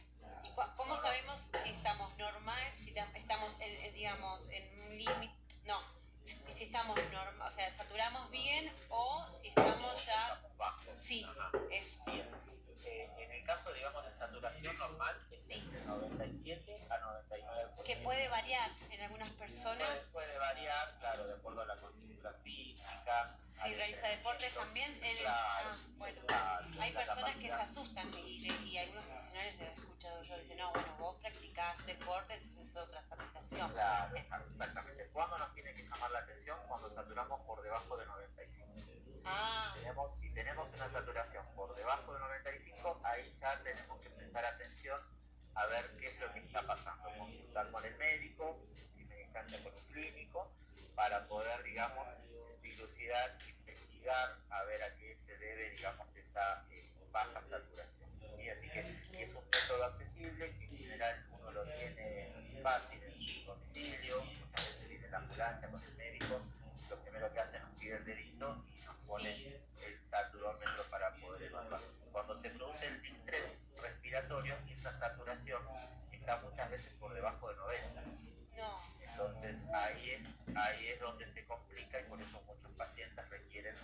¿Y 0.46 0.50
cua- 0.54 0.74
cómo 0.76 0.96
sabemos 0.98 1.40
si 1.64 1.70
estamos 1.70 2.16
normal, 2.18 2.64
si 2.78 2.94
tam- 2.94 3.12
estamos, 3.16 3.58
en, 3.60 3.72
en, 3.86 3.94
digamos, 3.94 4.50
en 4.50 4.80
un 4.82 4.98
límite? 4.98 5.36
No, 5.66 5.78
si, 6.24 6.36
si 6.52 6.64
estamos 6.66 6.98
normal, 7.12 7.48
o 7.50 7.52
sea, 7.52 7.72
saturamos 7.72 8.30
bien 8.30 8.72
o 8.90 9.26
si 9.32 9.48
estamos 9.48 10.06
ya... 10.06 10.42
Sí, 10.96 11.26
eso. 11.70 12.04
Eh, 12.86 13.10
en 13.18 13.32
el 13.32 13.44
caso, 13.46 13.74
digamos, 13.74 14.06
de 14.06 14.16
saturación 14.16 14.78
normal, 14.78 15.16
es 15.32 15.48
Sí. 15.48 15.54
entre 15.54 15.84
97 15.86 16.88
a 16.90 16.98
99%. 17.00 17.84
Que 17.84 17.98
puede 17.98 18.28
variar 18.30 18.70
en 18.92 19.02
algunas 19.02 19.30
personas. 19.32 20.02
puede 20.14 20.38
variar, 20.38 20.96
claro, 21.00 21.26
de 21.28 21.34
acuerdo 21.34 21.62
a 21.62 21.66
la 21.66 21.76
constitución 21.78 22.36
física. 22.44 23.38
Si 23.52 23.70
al 23.70 23.76
realiza 23.78 24.08
deportes 24.08 24.54
también, 24.54 24.92
el- 25.04 25.18
Claro, 25.18 25.70
ah, 25.70 25.78
bueno. 25.98 26.22
Hay 26.80 26.92
personas 26.94 27.36
que 27.38 27.48
se 27.48 27.54
asustan 27.54 28.12
y 28.14 28.78
algunos 28.78 29.06
profesionales 29.06 29.58
les 29.58 29.70
he 29.70 29.72
escuchado 29.74 30.24
yo 30.24 30.38
dicen, 30.38 30.58
no, 30.58 30.72
bueno, 30.72 30.96
vos 31.00 31.16
practicás 31.22 31.86
deporte, 31.86 32.34
entonces 32.36 32.68
es 32.68 32.76
otra 32.76 33.02
saturación. 33.04 33.72
Claro, 33.72 34.16
exactamente. 34.50 35.08
¿Cuándo 35.12 35.38
nos 35.40 35.54
tiene 35.54 35.74
que 35.74 35.84
llamar 35.84 36.12
la 36.12 36.20
atención? 36.20 36.60
Cuando 36.68 36.90
saturamos 36.92 37.42
por 37.42 37.62
debajo 37.64 37.98
de 37.98 38.06
95. 38.06 38.82
Ah, 39.26 39.74
Tenemos, 39.76 40.16
si 40.20 40.30
tenemos 40.32 40.72
una 40.74 40.90
saturación 40.90 41.46
por 41.56 41.76
debajo 41.76 42.14
de 42.14 42.20
95, 42.20 43.02
ahí 43.04 43.32
ya 43.40 43.60
tenemos 43.64 44.00
que 44.02 44.10
prestar 44.12 44.46
atención 44.46 45.02
a 45.56 45.66
ver 45.68 45.90
qué 46.00 46.08
es 46.08 46.20
lo 46.20 46.32
que 46.32 46.40
está 46.40 46.62
pasando. 46.66 47.10
Consultar 47.18 47.72
con 47.72 47.84
el 47.86 47.96
médico, 47.98 48.60
primera 48.94 49.44
con 49.64 49.74
un 49.74 49.86
clínico, 49.92 50.52
para 50.96 51.28
poder, 51.28 51.64
digamos, 51.64 52.08
dilucidar, 52.62 53.38
investigar, 53.48 54.38
a 54.50 54.64
ver 54.64 54.84
a 54.84 54.96
qué 54.96 55.16
se 55.18 55.36
debe, 55.38 55.72
digamos, 55.72 56.08
esa 56.16 56.64
eh, 56.70 56.92
baja 57.12 57.42
saturación. 57.44 58.10
¿sí? 58.38 58.50
Así 58.50 58.70
que 58.70 59.24
es 59.24 59.34
un 59.34 59.44
método 59.46 59.86
accesible, 59.86 60.56
que 60.58 60.66
en 60.66 60.78
general 60.78 61.26
uno 61.32 61.52
lo 61.52 61.64
tiene 61.64 62.60
fácil 62.62 63.02
en 63.04 63.28
su 63.28 63.44
domicilio, 63.46 64.24
muchas 64.24 64.66
veces 64.68 64.90
viene 64.90 65.08
la 65.10 65.18
ambulancia 65.18 65.70
con 65.70 65.84
el 65.84 65.96
médico, 65.96 66.42
lo 66.90 67.02
primero 67.02 67.34
que 67.34 67.40
hacen 67.40 67.62
es 67.62 67.80
pide 67.80 67.98
el 67.98 68.04
el 69.26 70.00
saturómetro 70.08 70.84
para 70.90 71.14
poder 71.16 71.44
evaluar. 71.44 71.82
Cuando 72.12 72.36
se 72.36 72.50
produce 72.52 72.88
el 72.88 73.02
distrés 73.02 73.58
respiratorio, 73.82 74.56
esa 74.70 74.98
saturación 75.00 75.62
está 76.12 76.38
muchas 76.42 76.70
veces 76.70 76.94
por 76.94 77.14
debajo 77.14 77.50
de 77.50 77.56
90. 77.56 78.02
no. 78.58 78.96
Entonces 79.02 79.58
ahí 79.74 80.10
es, 80.12 80.58
ahí 80.58 80.88
es 80.88 81.00
donde 81.00 81.28
se 81.28 81.46
complica 81.46 82.00
y 82.00 82.04
por 82.04 82.22
eso 82.22 82.42
muchos 82.42 82.72
pacientes 82.74 83.30
requieren 83.30 83.76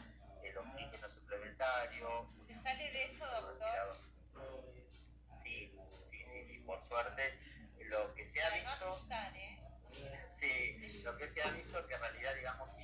el 0.43 0.57
oxígeno 0.57 1.09
suplementario. 1.09 2.29
¿Se 2.45 2.53
sale 2.55 2.91
de 2.91 3.05
eso, 3.05 3.25
doctor? 3.25 3.97
Sí, 5.41 5.73
sí, 6.09 6.25
sí, 6.25 6.43
sí, 6.43 6.57
por 6.59 6.83
suerte. 6.83 7.39
Lo 7.85 8.13
que 8.13 8.25
se 8.25 8.41
ha 8.41 8.49
visto... 8.49 9.05
Sí, 10.37 11.01
lo 11.03 11.15
que 11.17 11.27
se 11.27 11.41
ha 11.43 11.51
visto 11.51 11.85
que 11.87 11.93
en 11.93 12.01
realidad, 12.01 12.35
digamos, 12.35 12.71
sí, 12.75 12.83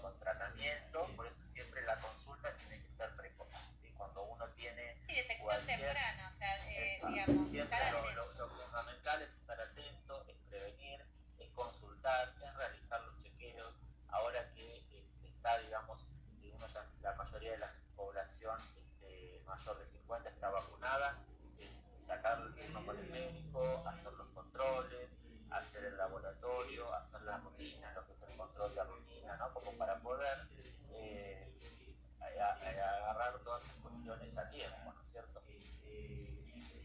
con 0.00 0.18
tratamiento, 0.18 1.06
por 1.16 1.26
eso 1.26 1.42
la 1.88 1.96
consulta 2.00 2.52
tiene 2.56 2.82
que 2.82 2.90
ser 2.92 3.10
precoz. 3.16 3.48
Cuando 3.96 4.22
uno 4.24 4.46
tiene... 4.50 4.94
Sí, 5.06 5.14
detección 5.14 5.66
temprana, 5.66 6.28
o 6.28 6.32
sea, 6.32 6.68
eh, 6.68 7.00
digamos, 7.08 7.50
siempre 7.50 7.78
lo, 7.90 8.32
lo, 8.34 8.48
fundamental 8.50 9.22
es 9.22 9.30
estar 9.30 9.58
atento, 9.58 10.24
es 10.28 10.36
prevenir, 10.50 11.04
es 11.38 11.50
consultar, 11.52 12.32
es 12.44 12.54
realizar 12.54 13.00
los 13.00 13.20
chequeos. 13.22 13.74
Ahora 14.10 14.52
que 14.52 14.76
eh, 14.76 15.04
se 15.18 15.28
está, 15.28 15.58
digamos, 15.60 16.06
uno 16.54 16.68
ya, 16.68 16.84
la 17.00 17.14
mayoría 17.14 17.52
de 17.52 17.58
la 17.58 17.72
población 17.96 18.60
este, 18.76 19.42
mayor 19.46 19.78
de 19.78 19.86
50 19.86 20.28
está 20.28 20.50
vacunada, 20.50 21.18
es 21.58 21.80
sacar 22.06 22.38
el 22.42 22.54
turno 22.54 22.84
con 22.84 22.98
el 22.98 23.10
médico, 23.10 23.82
hacer 23.88 24.12
los 24.12 24.28
controles, 24.28 25.08
hacer 25.50 25.84
el 25.86 25.96
laboratorio, 25.96 26.92
hacer 26.92 27.22
la 27.22 27.38
rutina, 27.38 27.92
lo 27.94 28.06
que 28.06 28.12
es 28.12 28.22
el 28.22 28.36
control 28.36 28.74
de 28.74 28.84
rutina, 28.84 29.36
¿no? 29.38 29.54
Como 29.54 29.72
para 29.72 29.98
poder 30.00 30.46
eh, 30.92 31.48
agarrar 32.40 33.38
cuestiones 34.08 34.38
a 34.38 34.50
tiempo, 34.50 34.92
¿no 34.94 35.02
es 35.02 35.10
cierto? 35.10 35.42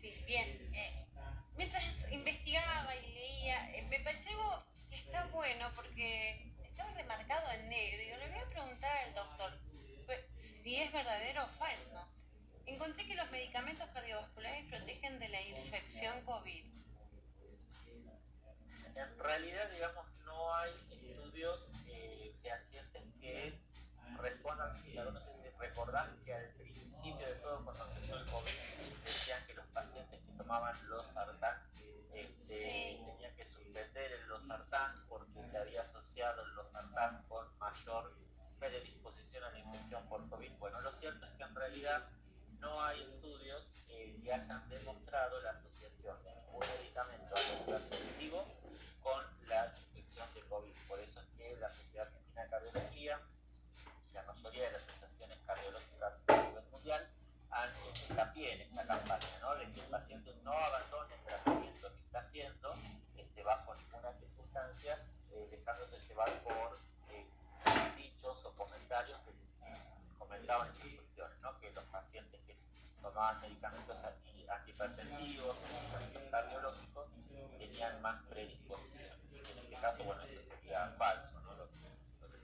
Sí, 0.02 0.24
bien. 0.26 0.50
Eh, 0.74 1.06
mientras 1.56 2.12
investigaba 2.12 2.96
y 2.98 3.14
leía, 3.14 3.78
eh, 3.78 3.84
me 3.84 4.00
pareció 4.02 4.32
algo 4.32 4.64
que 4.90 4.98
está 4.98 5.26
bueno 5.28 5.72
porque 5.76 6.52
estaba 6.64 6.92
remarcado 6.92 7.52
en 7.52 7.70
negro 7.70 8.04
y 8.04 8.10
yo 8.10 8.18
le 8.18 8.30
voy 8.30 8.40
a 8.40 8.50
preguntar 8.50 8.98
al 8.98 9.14
doctor 9.14 9.58
pues, 10.06 10.20
si 10.36 10.76
es 10.76 10.92
verdadero 10.92 11.46
o 11.46 11.48
falso. 11.48 12.06
Encontré 12.66 13.06
que 13.06 13.16
los 13.16 13.30
medicamentos 13.32 13.88
cardiovasculares 13.94 14.66
protegen 14.70 15.20
de 15.20 15.30
la 15.30 15.42
infección 15.42 16.22
COVID. 16.26 16.66
En 18.96 19.20
realidad, 19.20 19.70
digamos, 19.72 20.06
no 20.26 20.56
hay 20.56 20.72
estudios 20.92 21.70
eh, 21.88 22.34
fehacientes 22.42 23.04
que 23.20 23.63
respondan, 24.24 24.74
no 25.14 25.22
sé 25.22 25.34
si 25.36 25.50
recordás 25.60 26.10
que 26.26 26.34
al 26.34 26.48
principio 26.56 27.28
de 27.28 27.36
todo, 27.36 27.64
cuando 27.64 27.86
empezó 27.86 28.18
el 28.18 28.26
COVID, 28.26 28.52
decían 29.04 29.46
que 29.46 29.54
los 29.54 29.66
pacientes 29.68 30.20
que 30.22 30.32
tomaban 30.38 30.76
los 30.90 31.06
sartán 31.12 31.62
este, 32.14 33.02
tenían 33.06 33.36
que 33.36 33.46
suspender 33.46 34.12
el 34.12 34.28
losartán 34.28 34.96
porque 35.10 35.44
se 35.46 35.58
había 35.58 35.82
asociado 35.82 36.44
el 36.44 36.56
losartán 36.56 37.24
con 37.28 37.46
mayor 37.58 38.14
predisposición 38.60 39.44
a 39.44 39.52
la 39.52 39.60
infección 39.60 40.08
por 40.08 40.30
COVID. 40.30 40.52
Bueno, 40.60 40.80
lo 40.82 40.94
cierto 40.94 41.26
es 41.26 41.34
que 41.34 41.44
en 41.44 41.56
realidad 41.56 42.08
no 42.60 42.82
hay 42.82 43.02
estudios 43.02 43.72
eh, 43.90 44.18
que 44.24 44.32
hayan 44.32 44.70
demostrado 44.70 45.42
la 45.42 45.52
asociación 45.52 46.24
de 46.24 46.34
ningún 46.36 46.64
medicamento 46.80 47.36
con 49.02 49.24
la 49.48 49.74
infección 49.90 50.34
de 50.34 50.42
COVID. 50.42 50.74
Por 50.88 51.00
eso 51.00 51.20
es 51.20 51.28
que 51.38 51.58
la 51.58 51.70
Sociedad 51.72 52.08
Argentina 52.08 52.44
de 52.44 52.50
Cardiología 52.50 53.20
y 54.10 54.14
la 54.14 54.24
mayoría 54.24 54.66
de 54.66 54.72
las 54.72 54.88
asociaciones 54.88 55.40
cardiológicas 55.54 56.14
a 56.28 56.44
nivel 56.48 56.64
mundial 56.72 57.08
han 57.52 57.70
hecho 57.88 58.06
hincapié 58.10 58.54
en 58.54 58.62
esta 58.62 58.88
campaña, 58.88 59.28
¿no? 59.42 59.74
que 59.74 59.82
el 59.82 59.88
paciente 59.88 60.34
no 60.44 60.54
abandone 60.54 61.14
el 61.14 61.22
tratamiento 61.22 61.94
que 61.94 62.02
está 62.02 62.20
haciendo 62.20 62.76
este, 63.16 63.44
bajo 63.44 63.76
ninguna 63.76 64.12
circunstancia, 64.14 64.98
eh, 65.32 65.48
dejándose 65.52 66.00
llevar 66.08 66.32
por 66.44 66.80
eh, 67.10 67.28
dichos 67.96 68.44
o 68.46 68.52
comentarios 68.54 69.20
que 69.22 69.34
comentaban 70.18 70.70
estas 70.70 70.88
cuestiones, 70.96 71.40
¿no? 71.42 71.60
que 71.60 71.72
los 71.72 71.84
pacientes 71.86 72.42
que 72.48 72.58
tomaban 73.00 73.40
medicamentos 73.42 74.04
anti, 74.04 74.48
antihipertensivos, 74.50 75.62
medicamentos 75.62 76.24
cardiológicos, 76.32 77.10
tenían 77.60 78.02
más 78.02 78.24
predisposiciones. 78.24 79.20
En 79.32 79.58
este 79.60 79.76
caso, 79.76 80.04
bueno, 80.04 80.24
eso 80.24 80.42
sería 80.50 80.90
falso, 80.98 81.40
¿no? 81.42 81.54
lo, 81.54 81.66
lo 81.66 82.32
que 82.32 82.38
te 82.40 82.43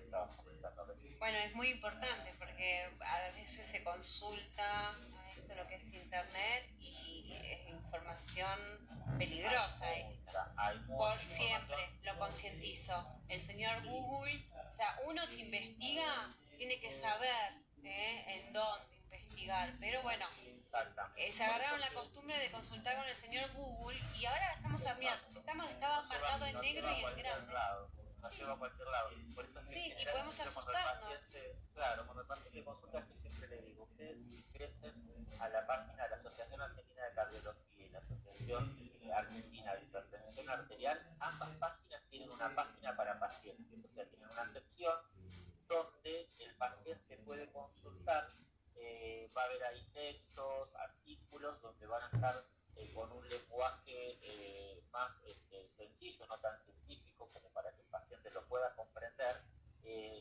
Bueno, 1.19 1.37
es 1.39 1.53
muy 1.53 1.69
importante 1.69 2.33
porque 2.39 2.89
a 3.01 3.29
veces 3.33 3.67
se 3.67 3.83
consulta 3.83 4.95
esto 5.35 5.53
lo 5.55 5.67
que 5.67 5.75
es 5.75 5.93
internet 5.93 6.69
y 6.79 7.37
es 7.43 7.67
información 7.67 8.59
peligrosa 9.17 9.91
esta. 9.93 10.53
Por 10.87 11.21
siempre 11.21 11.77
lo 12.03 12.17
concientizo. 12.17 13.05
El 13.27 13.39
señor 13.39 13.83
Google, 13.83 14.45
o 14.69 14.73
sea, 14.73 14.97
uno 15.07 15.25
se 15.25 15.41
investiga, 15.41 16.35
tiene 16.57 16.79
que 16.79 16.91
saber 16.91 17.53
¿eh? 17.83 18.23
en 18.27 18.53
dónde 18.53 18.95
investigar, 18.97 19.73
pero 19.79 20.01
bueno, 20.03 20.25
eh, 21.17 21.31
se 21.31 21.43
agarraron 21.43 21.81
la 21.81 21.89
costumbre 21.89 22.37
de 22.37 22.51
consultar 22.51 22.95
con 22.95 23.07
el 23.07 23.15
señor 23.15 23.51
Google 23.53 23.99
y 24.17 24.25
ahora 24.25 24.53
estamos 24.53 24.85
a 24.85 24.93
mira, 24.95 25.21
estamos, 25.35 25.69
estaba 25.69 26.03
marcado 26.03 26.45
en 26.45 26.61
negro 26.61 26.89
y 26.91 27.03
en 27.03 27.15
grande. 27.17 27.53
Nos 28.21 28.37
lleva 28.37 28.53
a 28.53 28.57
cualquier 28.57 28.87
lado. 28.87 29.09
Por 29.35 29.45
eso 29.45 29.61
sí, 29.65 29.93
y 29.97 30.05
podemos 30.05 30.39
asustarnos. 30.39 31.37
claro, 31.73 32.05
cuando 32.05 32.21
el 32.21 32.27
paciente 32.27 32.63
consulta, 32.63 33.07
yo 33.07 33.15
siempre 33.15 33.47
le 33.47 33.61
digo, 33.61 33.83
ustedes 33.83 34.17
ingresen 34.17 35.37
a 35.39 35.49
la 35.49 35.65
página 35.65 36.03
de 36.03 36.09
la 36.09 36.15
Asociación 36.17 36.61
Argentina 36.61 37.03
de 37.05 37.13
Cardiología 37.13 37.85
y 37.85 37.89
la 37.89 37.99
Asociación 37.99 38.89
Argentina 39.13 39.75
de 39.75 39.83
Hipertensión 39.83 40.49
Arterial. 40.49 41.15
Ambas 41.19 41.49
páginas 41.57 42.03
tienen 42.09 42.31
una 42.31 42.53
página 42.53 42.95
para 42.95 43.19
pacientes, 43.19 43.85
o 43.85 43.93
sea, 43.93 44.05
tienen 44.09 44.29
una 44.29 44.47
sección 44.47 44.95
donde 45.67 46.29
el 46.39 46.55
paciente 46.55 47.17
puede 47.17 47.49
consultar 47.51 48.27
eh, 48.81 49.29
va 49.35 49.41
a 49.41 49.45
haber 49.45 49.63
ahí 49.65 49.85
textos, 49.93 50.73
artículos 50.75 51.61
donde 51.61 51.85
van 51.85 52.03
a 52.03 52.05
estar 52.15 52.45
eh, 52.75 52.91
con 52.93 53.11
un 53.11 53.27
lenguaje 53.27 54.17
eh, 54.21 54.78
más 54.91 55.11
este, 55.25 55.69
sencillo, 55.77 56.25
no 56.27 56.39
tan 56.39 56.59
científico 56.63 57.29
como 57.31 57.49
para 57.51 57.71
que 57.73 57.81
el 57.81 57.87
paciente 57.87 58.31
lo 58.31 58.45
pueda 58.47 58.75
comprender 58.75 59.43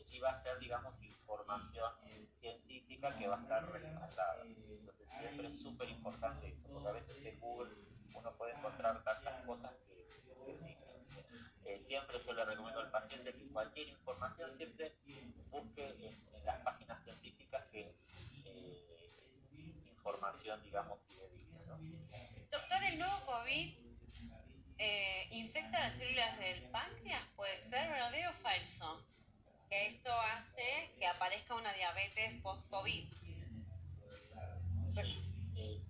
y 0.09 0.19
va 0.19 0.31
a 0.31 0.37
ser, 0.37 0.57
digamos, 0.59 1.01
información 1.01 1.91
científica 2.39 3.15
que 3.17 3.27
va 3.27 3.37
a 3.37 3.41
estar 3.41 3.71
respaldada. 3.71 4.43
Entonces 4.45 5.07
siempre 5.19 5.47
es 5.47 5.61
súper 5.61 5.89
importante 5.89 6.47
eso, 6.47 6.67
porque 6.71 6.89
a 6.89 6.91
veces 6.93 7.25
en 7.25 7.39
Google 7.39 7.71
uno 8.13 8.35
puede 8.37 8.53
encontrar 8.53 9.03
tantas 9.03 9.45
cosas 9.45 9.71
que, 9.87 10.07
que 10.45 10.57
sí. 10.57 10.77
siempre 11.83 12.19
yo 12.25 12.33
le 12.33 12.45
recomiendo 12.45 12.79
al 12.79 12.91
paciente 12.91 13.33
que 13.33 13.47
cualquier 13.49 13.89
información 13.89 14.53
siempre 14.55 14.95
busque 15.49 15.87
en, 16.07 16.35
en 16.35 16.45
las 16.45 16.61
páginas 16.63 17.03
científicas 17.03 17.65
que 17.71 17.95
información, 19.85 20.63
digamos, 20.63 20.99
fidedigna. 21.07 21.59
¿no? 21.67 21.77
Doctor, 22.51 22.83
¿el 22.83 22.97
nuevo 22.97 23.25
COVID 23.25 23.88
eh, 24.79 25.27
infecta 25.31 25.79
las 25.79 25.93
células 25.93 26.39
del 26.39 26.61
páncreas? 26.69 27.21
¿Puede 27.35 27.61
ser 27.63 27.89
verdadero 27.89 28.29
o 28.29 28.33
falso? 28.33 29.05
Que 29.69 29.87
esto 29.87 30.11
hace 30.11 30.91
que 30.97 31.05
aparezca 31.05 31.53
una 31.55 31.71
diabetes 31.73 32.41
post-COVID. 32.41 33.05
Sí, 34.87 35.53
eh, 35.55 35.81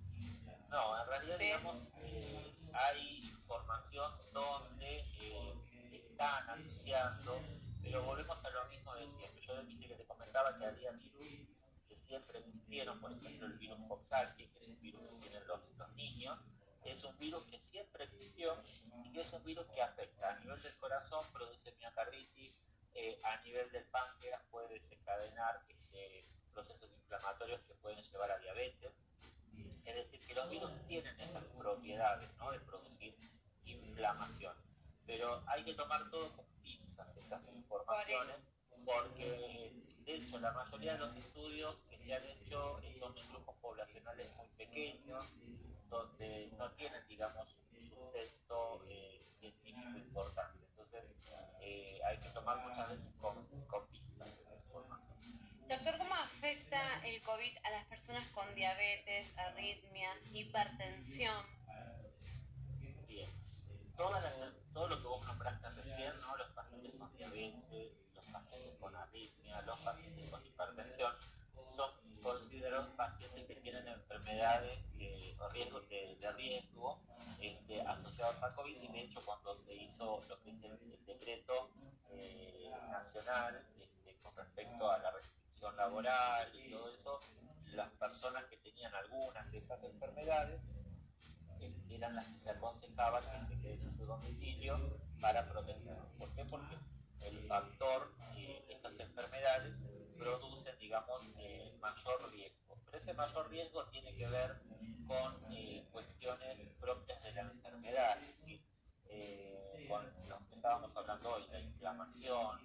no, 0.68 1.00
en 1.00 1.08
realidad, 1.08 1.38
digamos, 1.38 1.90
eh, 2.02 2.52
hay 2.74 3.24
información 3.28 4.12
donde 4.32 4.98
eh, 5.20 5.54
están 5.92 6.50
asociando, 6.50 7.40
pero 7.82 8.04
volvemos 8.04 8.44
a 8.44 8.50
lo 8.50 8.66
mismo 8.66 8.94
de 8.94 9.08
siempre. 9.08 9.40
Yo 9.40 9.62
viste 9.64 9.88
que 9.88 9.94
te 9.94 10.04
comentaba 10.04 10.56
que 10.56 10.66
había 10.66 10.90
virus 10.92 11.48
que 11.88 11.96
siempre 11.96 12.40
existieron, 12.40 13.00
por 13.00 13.12
ejemplo 13.12 13.46
el 13.46 13.54
virus 13.54 13.78
Coxsackie, 13.88 14.46
que 14.48 14.58
es 14.58 14.68
un 14.68 14.80
virus 14.80 15.00
que 15.00 15.28
tienen 15.28 15.46
los, 15.46 15.60
los 15.78 15.92
niños, 15.94 16.38
es 16.92 17.04
un 17.04 17.16
virus 17.18 17.44
que 17.44 17.58
siempre 17.60 18.04
existió 18.04 18.56
y 19.04 19.12
que 19.12 19.20
es 19.20 19.32
un 19.32 19.44
virus 19.44 19.66
que 19.68 19.82
afecta 19.82 20.30
a 20.30 20.38
nivel 20.40 20.60
del 20.62 20.76
corazón, 20.78 21.24
produce 21.32 21.72
miocarditis, 21.78 22.56
eh, 22.94 23.20
a 23.22 23.40
nivel 23.42 23.70
del 23.70 23.84
páncreas 23.84 24.42
puede 24.50 24.68
desencadenar 24.80 25.62
este, 25.68 26.26
procesos 26.52 26.90
inflamatorios 26.92 27.60
que 27.62 27.74
pueden 27.74 28.02
llevar 28.02 28.30
a 28.32 28.38
diabetes. 28.38 28.92
Es 29.84 29.94
decir, 29.94 30.20
que 30.26 30.34
los 30.34 30.48
virus 30.50 30.70
tienen 30.86 31.18
esas 31.20 31.44
propiedades 31.58 32.30
¿no? 32.36 32.50
de 32.52 32.60
producir 32.60 33.16
inflamación. 33.64 34.54
Pero 35.06 35.42
hay 35.46 35.64
que 35.64 35.74
tomar 35.74 36.08
todo 36.10 36.34
con 36.36 36.46
pinzas 36.62 37.16
esas 37.16 37.42
informaciones 37.54 38.36
porque 38.84 39.72
de 40.04 40.14
hecho 40.14 40.38
la 40.38 40.52
mayoría 40.52 40.94
de 40.94 40.98
los 40.98 41.16
estudios 41.16 41.84
que 41.88 41.98
se 41.98 42.14
han 42.14 42.24
hecho 42.24 42.80
son 42.98 43.16
en 43.16 43.28
grupos 43.28 43.56
poblacionales 43.60 44.34
muy 44.36 44.48
pequeños, 44.56 45.26
donde 45.88 46.50
no 46.58 46.70
tienen, 46.72 47.06
digamos, 47.08 47.56
un 47.72 47.88
sustento 47.88 48.84
eh, 48.88 49.26
científico 49.32 49.98
importante. 49.98 50.64
Entonces 50.70 51.04
eh, 51.60 52.00
hay 52.06 52.18
que 52.18 52.28
tomar 52.30 52.58
muchas 52.66 52.88
veces 52.90 53.12
con, 53.20 53.46
con 53.66 53.86
pinzas 53.88 54.28
información. 54.66 55.10
Doctor, 55.68 55.98
¿cómo 55.98 56.14
afecta 56.14 56.80
el 57.04 57.22
COVID 57.22 57.56
a 57.64 57.70
las 57.70 57.84
personas 57.86 58.26
con 58.30 58.54
diabetes, 58.54 59.36
arritmia, 59.38 60.10
hipertensión? 60.32 61.46
Bien. 63.06 63.30
Todas 63.96 64.22
las, 64.22 64.34
todo 64.72 64.88
lo 64.88 65.00
que 65.00 65.06
vos 65.06 65.24
nombraste 65.26 65.70
recién, 65.70 66.12
¿no? 66.20 66.36
los 66.36 66.50
pacientes 66.50 66.92
con 66.98 67.16
diabetes, 67.16 67.92
pacientes 68.30 68.76
con 68.80 68.94
arritmia, 68.96 69.60
los 69.62 69.78
pacientes 69.80 70.28
con 70.30 70.44
hipertensión, 70.46 71.12
son 71.68 71.90
considerados 72.22 72.88
pacientes 72.96 73.46
que 73.46 73.56
tienen 73.56 73.86
enfermedades 73.88 74.78
eh, 74.98 75.36
o 75.38 75.48
riesgos 75.48 75.88
de, 75.88 76.16
riesgo 76.36 77.00
este, 77.40 77.80
asociados 77.82 78.42
a 78.42 78.54
COVID 78.54 78.82
y 78.82 78.88
de 78.88 79.00
hecho 79.02 79.24
cuando 79.24 79.56
se 79.56 79.74
hizo 79.74 80.22
lo 80.28 80.40
que 80.42 80.50
es 80.50 80.62
el, 80.64 80.78
decreto 81.06 81.70
eh, 82.10 82.70
nacional 82.90 83.66
este, 83.80 84.16
con 84.22 84.34
respecto 84.36 84.90
a 84.90 84.98
la 84.98 85.10
restricción 85.10 85.76
laboral 85.76 86.54
y 86.54 86.70
todo 86.70 86.88
eso, 86.94 87.20
las 87.72 87.90
personas 87.92 88.44
que 88.44 88.56
tenían 88.58 88.94
algunas 88.94 89.50
de 89.50 89.58
esas 89.58 89.82
enfermedades 89.82 90.60
eran 91.90 92.14
las 92.14 92.26
que 92.26 92.38
se 92.38 92.50
aconsejaba 92.50 93.20
que 93.20 93.40
se 93.46 93.60
queden 93.60 93.82
en 93.82 93.96
su 93.96 94.06
domicilio 94.06 94.78
para 95.20 95.48
protegerlos. 95.48 96.06
¿Por 96.18 96.32
qué? 96.34 96.44
Porque 96.44 96.76
el 97.22 97.46
factor, 97.46 98.14
eh, 98.36 98.64
estas 98.68 98.98
enfermedades 99.00 99.74
producen, 100.20 100.78
digamos, 100.78 101.30
eh, 101.38 101.74
mayor 101.80 102.30
riesgo. 102.30 102.76
Pero 102.84 102.98
ese 102.98 103.14
mayor 103.14 103.48
riesgo 103.48 103.86
tiene 103.86 104.14
que 104.14 104.26
ver 104.26 104.60
con 105.06 105.52
eh, 105.52 105.88
cuestiones 105.90 106.68
propias 106.78 107.22
de 107.22 107.32
la 107.32 107.40
enfermedad, 107.40 108.18
eh, 109.08 109.86
con 109.88 110.04
lo 110.28 110.38
que 110.46 110.54
estábamos 110.54 110.94
hablando 110.94 111.30
hoy, 111.30 111.46
la 111.50 111.58
inflamación, 111.58 112.60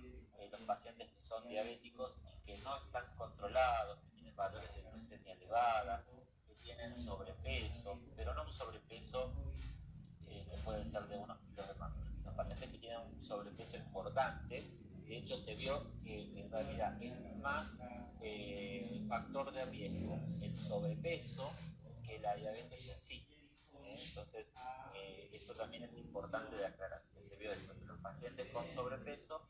los 0.51 0.61
pacientes 0.61 1.09
que 1.11 1.21
son 1.21 1.47
diabéticos 1.47 2.17
y 2.25 2.45
que 2.45 2.57
no 2.59 2.77
están 2.77 3.05
controlados, 3.15 3.99
que 4.01 4.09
tienen 4.11 4.35
valores 4.35 4.73
de 4.75 4.81
glucemia 4.83 5.33
elevada, 5.33 6.05
que 6.45 6.55
tienen 6.55 6.97
sobrepeso, 6.97 7.99
pero 8.15 8.33
no 8.35 8.43
un 8.43 8.53
sobrepeso 8.53 9.33
que 10.27 10.57
puede 10.63 10.85
ser 10.85 11.07
de 11.07 11.17
unos 11.17 11.39
kilos 11.39 11.67
de 11.67 11.73
más. 11.75 12.14
Pacientes 12.35 12.69
que 12.69 12.77
tienen 12.77 12.99
un 12.99 13.23
sobrepeso 13.23 13.77
importante, 13.77 14.69
de 15.07 15.17
hecho, 15.17 15.37
se 15.37 15.55
vio 15.55 15.91
que 16.03 16.39
en 16.39 16.51
realidad 16.51 17.01
es 17.01 17.13
más 17.37 17.67
eh, 18.21 19.05
factor 19.07 19.51
de 19.53 19.65
riesgo 19.65 20.19
el 20.41 20.57
sobrepeso 20.57 21.51
que 22.03 22.19
la 22.19 22.35
diabetes 22.35 22.89
en 22.89 23.01
sí. 23.01 23.27
¿eh? 23.83 23.95
Entonces, 24.07 24.51
eh, 24.95 25.29
eso 25.31 25.53
también 25.53 25.83
es 25.83 25.95
importante 25.95 26.55
de 26.55 26.65
aclarar, 26.65 27.03
que 27.13 27.21
se 27.21 27.35
vio 27.35 27.51
eso, 27.51 27.77
que 27.77 27.85
los 27.85 27.99
pacientes 27.99 28.47
con 28.51 28.67
sobrepeso 28.69 29.41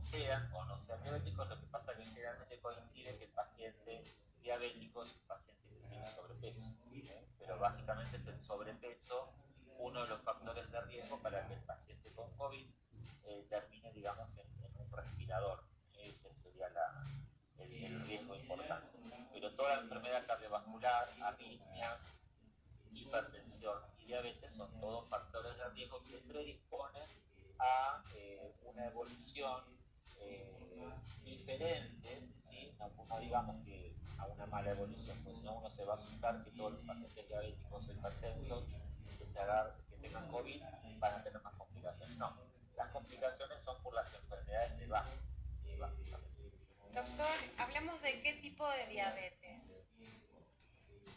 sean 0.00 0.50
o 0.52 0.64
no 0.64 0.80
sean 0.80 1.00
diabéticos, 1.02 1.48
lo 1.48 1.60
que 1.60 1.66
pasa 1.66 1.92
es 1.92 1.98
que 1.98 2.04
generalmente 2.04 2.58
coincide 2.60 3.16
que 3.16 3.24
el 3.24 3.30
paciente 3.30 4.04
diabético 4.42 5.04
es 5.04 5.12
un 5.12 5.26
paciente 5.28 5.62
que 5.68 5.88
tiene 5.88 6.10
sobrepeso, 6.10 6.72
pero 7.38 7.58
básicamente 7.58 8.16
es 8.16 8.26
el 8.26 8.40
sobrepeso 8.40 9.32
uno 9.84 10.00
de 10.02 10.08
los 10.08 10.22
factores 10.22 10.70
de 10.72 10.80
riesgo 10.82 11.18
para 11.18 11.46
que 11.46 11.52
el 11.54 11.60
paciente 11.60 12.10
con 12.12 12.30
COVID 12.38 12.66
eh, 13.26 13.46
termine, 13.50 13.92
digamos, 13.92 14.34
en, 14.38 14.46
un 14.80 14.90
respirador. 14.90 15.62
Ese 15.98 16.32
sería 16.42 16.68
el, 17.58 18.00
riesgo 18.06 18.34
importante. 18.34 18.98
Pero 19.32 19.54
toda 19.54 19.80
enfermedad 19.80 20.26
cardiovascular, 20.26 21.10
arritmias, 21.20 22.02
hipertensión 22.92 23.78
y 23.98 24.06
diabetes 24.06 24.54
son 24.54 24.70
todos 24.80 25.06
factores 25.10 25.56
de 25.58 25.68
riesgo 25.70 26.02
que 26.04 26.16
predisponen 26.32 27.08
a 27.58 28.02
eh, 28.14 28.54
una 28.64 28.86
evolución 28.86 29.64
eh, 30.20 30.50
diferente, 31.24 32.26
¿sí? 32.48 32.74
no, 32.78 33.20
digamos 33.20 33.62
que 33.66 33.94
a 34.18 34.26
una 34.26 34.46
mala 34.46 34.70
evolución, 34.70 35.18
pues 35.24 35.36
si 35.36 35.42
no 35.42 35.56
uno 35.56 35.70
se 35.70 35.84
va 35.84 35.92
a 35.92 35.96
asustar 35.96 36.42
que 36.42 36.50
todos 36.52 36.72
los 36.72 36.80
pacientes 36.86 37.28
diabéticos 37.28 37.86
o 37.86 37.92
hipertensos 37.92 38.64
que, 39.34 39.40
se 39.40 39.90
que 39.90 39.96
tengan 40.08 40.28
COVID 40.28 40.62
van 40.98 41.14
a 41.14 41.22
tener 41.22 41.42
más 41.42 41.54
complicaciones. 41.54 42.16
No, 42.16 42.36
las 42.76 42.90
complicaciones 42.90 43.60
son 43.62 43.82
por 43.82 43.94
las 43.94 44.12
enfermedades 44.14 44.78
de 44.78 44.86
base, 44.86 45.24
Doctor, 46.94 47.26
hablamos 47.58 48.00
de 48.02 48.22
qué 48.22 48.34
tipo 48.34 48.70
de 48.70 48.86
diabetes. 48.86 49.90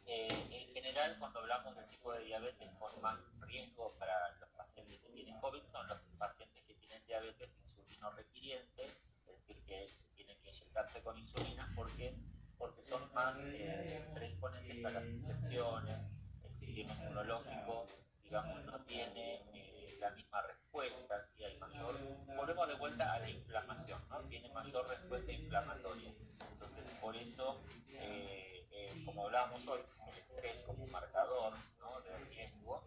Eh, 0.07 0.27
en 0.49 0.73
general, 0.73 1.15
cuando 1.19 1.39
hablamos 1.39 1.75
del 1.75 1.87
tipo 1.89 2.11
de 2.13 2.23
diabetes 2.23 2.67
con 2.79 2.99
más 2.99 3.19
riesgo 3.41 3.93
para 3.99 4.31
los 4.39 4.49
pacientes 4.49 4.99
que 5.01 5.09
tienen 5.09 5.39
COVID, 5.39 5.61
son 5.71 5.87
los 5.87 5.99
pacientes 6.17 6.63
que 6.65 6.73
tienen 6.73 7.05
diabetes 7.05 7.51
insulino 7.61 8.09
requiriente, 8.11 8.85
es 8.85 9.47
decir, 9.47 9.63
que 9.67 9.93
tienen 10.15 10.41
que 10.41 10.49
inyectarse 10.49 11.03
con 11.03 11.15
insulina 11.19 11.71
porque, 11.75 12.15
porque 12.57 12.81
son 12.81 13.13
más 13.13 13.37
eh, 13.41 14.03
predisponentes 14.15 14.83
a 14.83 14.89
las 14.89 15.05
infecciones, 15.05 16.01
el 16.43 16.55
sistema 16.55 16.93
inmunológico, 16.93 17.85
digamos, 18.27 18.65
no 18.65 18.77
tiene 18.81 19.41
eh, 19.53 19.97
la 20.01 20.11
misma 20.11 20.41
respuesta, 20.41 21.25
si 21.35 21.45
hay 21.45 21.57
mayor, 21.59 21.97
volvemos 22.35 22.67
de 22.67 22.75
vuelta 22.75 23.13
a 23.13 23.19
la 23.19 23.29
inflamación, 23.29 24.01
¿no? 24.09 24.19
Tiene 24.27 24.49
mayor 24.49 24.85
respuesta 24.87 25.31
inflamatoria. 25.31 26.13
Entonces, 26.51 26.83
por 26.99 27.15
eso, 27.15 27.63
eh, 27.89 28.67
eh, 28.69 29.03
como 29.05 29.25
hablábamos 29.25 29.65
hoy, 29.67 29.79
el 30.09 30.17
estrés 30.17 30.57
como 30.65 30.85
marcador 30.87 31.53
¿no? 31.79 32.01
de 32.01 32.17
riesgo, 32.25 32.83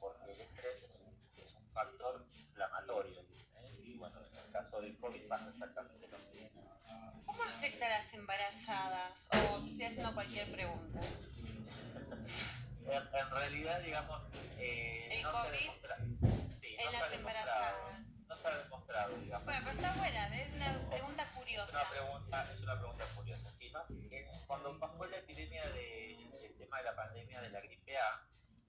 porque 0.00 0.32
el 0.32 0.40
estrés 0.40 0.82
es 0.84 0.96
un, 0.96 1.14
es 1.36 1.54
un 1.54 1.68
factor 1.72 2.26
inflamatorio. 2.32 3.22
Y 3.82 3.94
bueno, 3.98 4.20
en 4.26 4.38
el 4.38 4.52
caso 4.52 4.80
del 4.80 4.96
COVID 4.98 5.28
pasa 5.28 5.50
exactamente 5.50 6.08
lo 6.08 6.18
mismo. 6.18 6.72
¿Cómo 7.26 7.42
afecta 7.42 7.86
a 7.86 7.90
las 7.90 8.14
embarazadas? 8.14 9.28
O 9.32 9.62
te 9.62 9.68
estoy 9.68 9.84
haciendo 9.86 10.14
cualquier 10.14 10.50
pregunta. 10.50 11.00
en, 12.86 13.30
realidad, 13.30 13.80
digamos, 13.80 14.22
eh, 14.58 15.08
el 15.10 15.22
no 15.22 15.30
COVID 15.30 15.70
sí, 16.60 16.76
en 16.78 16.92
las 16.92 17.12
embarazadas. 17.12 18.02
No 18.26 18.36
se 18.36 18.48
ha 18.48 18.56
demostrado, 18.58 19.16
digamos. 19.18 19.44
Bueno, 19.44 19.60
pero 19.64 19.76
está 19.76 19.92
buena, 19.94 20.40
es 20.40 20.54
una 20.56 20.90
pregunta 20.90 21.32
curiosa. 21.34 21.82
Es 21.82 21.88
una 21.88 21.90
pregunta, 21.90 22.52
es 22.52 22.60
una 22.60 22.78
pregunta 22.78 23.04
curiosa, 23.14 23.50
¿sí? 23.58 23.70
¿no? 23.70 23.84
Cuando 24.46 24.78
pasó 24.78 25.06
la 25.06 25.16
epidemia 25.16 25.68
del 25.68 26.54
tema 26.58 26.78
de 26.78 26.84
la 26.84 26.96
pandemia 26.96 27.40
de 27.40 27.50
la 27.50 27.60
gripe 27.60 27.96
A, 27.98 28.26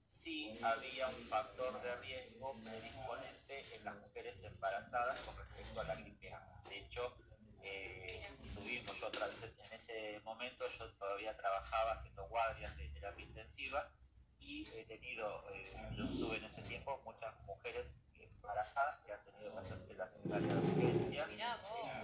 sí 0.08 0.58
había 0.62 1.08
un 1.08 1.28
factor 1.28 1.82
de 1.82 1.96
riesgo 1.96 2.54
predisponente 2.62 3.74
en 3.74 3.84
las 3.84 3.96
mujeres 3.96 4.42
embarazadas 4.42 5.18
con 5.20 5.36
respecto 5.36 5.80
a 5.80 5.84
la 5.84 5.94
gripe 5.96 6.32
A. 6.32 6.40
De 6.68 6.78
hecho, 6.78 7.16
eh, 7.62 8.28
tuvimos 8.54 9.02
otra 9.02 9.26
vez 9.26 9.42
en 9.42 9.72
ese 9.72 10.20
momento, 10.24 10.68
yo 10.68 10.90
todavía 10.94 11.36
trabajaba 11.36 11.92
haciendo 11.92 12.26
guardias 12.28 12.76
de 12.76 12.88
terapia 12.90 13.24
intensiva 13.24 13.90
y 14.44 14.68
he 14.74 14.84
tenido, 14.84 15.44
eh, 15.50 15.74
yo 15.92 16.04
tuve 16.04 16.36
en 16.36 16.44
ese 16.44 16.62
tiempo 16.62 17.00
muchas 17.04 17.34
mujeres 17.46 17.94
embarazadas 18.18 19.00
que 19.04 19.12
han 19.12 19.24
tenido 19.24 19.52
que 19.52 19.58
hacerse 19.58 19.94
la 19.94 20.08
cesárea 20.08 20.54
de 20.54 20.58
urgencia 20.58 21.26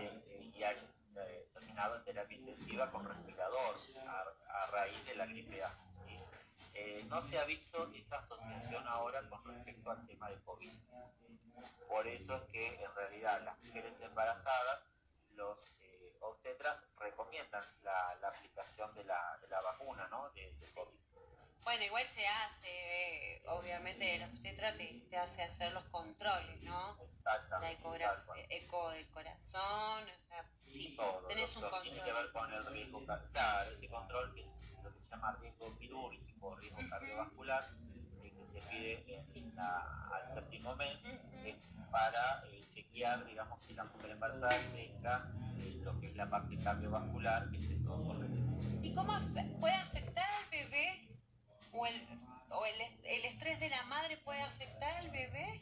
este, 0.00 0.42
y 0.42 0.62
han 0.62 0.76
eh, 1.16 1.48
terminado 1.52 1.96
en 1.96 2.04
terapia 2.04 2.36
intensiva 2.38 2.90
con 2.90 3.06
respirador 3.06 3.76
a, 4.48 4.66
raíz 4.66 5.04
de 5.06 5.14
la 5.16 5.26
gripe 5.26 5.62
A. 5.62 5.74
Eh, 6.74 7.04
no 7.08 7.20
se 7.20 7.38
ha 7.38 7.44
visto 7.44 7.90
esa 7.92 8.18
asociación 8.18 8.86
ahora 8.86 9.28
con 9.28 9.44
respecto 9.44 9.90
al 9.90 10.06
tema 10.06 10.30
de 10.30 10.40
COVID. 10.42 10.72
Por 11.88 12.06
eso 12.06 12.36
es 12.36 12.42
que 12.44 12.82
en 12.82 12.94
realidad 12.94 13.42
las 13.42 13.58
mujeres 13.64 14.00
embarazadas, 14.00 14.86
los 15.34 15.72
eh, 15.80 16.16
obstetras 16.20 16.82
recomiendan 16.98 17.64
la, 17.82 18.14
la 18.20 18.28
aplicación 18.28 18.94
de 18.94 19.04
la, 19.04 19.38
de 19.42 19.48
la 19.48 19.60
vacuna 19.60 20.08
¿no? 20.08 20.30
de, 20.30 20.54
de 20.54 20.72
COVID. 20.72 21.09
Bueno, 21.64 21.84
igual 21.84 22.04
se 22.06 22.26
hace, 22.26 23.42
obviamente 23.46 24.16
el 24.16 24.22
obstetra 24.24 24.76
te, 24.76 25.02
te, 25.10 25.16
hace 25.16 25.42
hacer 25.42 25.72
los 25.72 25.84
controles, 25.84 26.62
¿no? 26.62 26.96
La 27.60 27.70
ecografía, 27.70 28.44
eco 28.48 28.90
del 28.90 29.08
corazón, 29.10 30.04
o 30.04 30.18
sea, 30.28 30.44
sí, 30.72 30.96
tenés 31.28 31.54
un 31.56 31.62
control. 31.62 31.82
Tiene 31.82 32.02
que 32.02 32.12
ver 32.12 32.32
con 32.32 32.52
el 32.52 32.66
riesgo, 32.66 33.04
claro, 33.32 33.70
ese 33.72 33.88
control 33.88 34.34
que 34.34 34.40
es 34.40 34.52
lo 34.82 34.94
que 34.94 35.02
se 35.02 35.10
llama 35.10 35.36
riesgo 35.40 35.76
quirúrgico, 35.78 36.56
riesgo 36.56 36.78
cardiovascular, 36.88 37.70
eh, 38.22 38.32
que 38.32 38.46
se 38.46 38.66
pide 38.68 39.24
en 39.34 39.54
la, 39.54 40.08
al 40.12 40.32
séptimo 40.32 40.74
mes, 40.76 41.04
es 41.44 41.56
para 41.90 42.42
eh, 42.48 42.66
chequear, 42.72 43.24
digamos, 43.26 43.64
que 43.66 43.74
la 43.74 43.84
mujer 43.84 44.10
embarazada 44.10 44.56
tenga 44.72 45.30
eh, 45.58 45.78
lo 45.82 46.00
que 46.00 46.08
es 46.08 46.16
la 46.16 46.28
parte 46.30 46.58
cardiovascular, 46.58 47.50
que 47.50 47.58
esté 47.58 47.74
todo 47.84 48.02
correcto. 48.02 48.40
¿Y 48.82 48.94
cómo 48.94 49.12
puede 49.60 49.74
afectar 49.74 50.26
al 50.26 50.50
bebé 50.50 51.09
o 51.72 51.86
el, 51.86 52.08
o 52.50 52.66
el, 52.66 52.80
el 53.04 53.24
estrés 53.24 53.60
de 53.60 53.68
la 53.68 53.82
madre 53.84 54.16
puede 54.18 54.40
afectar 54.40 54.92
al 54.96 55.10
bebé? 55.10 55.60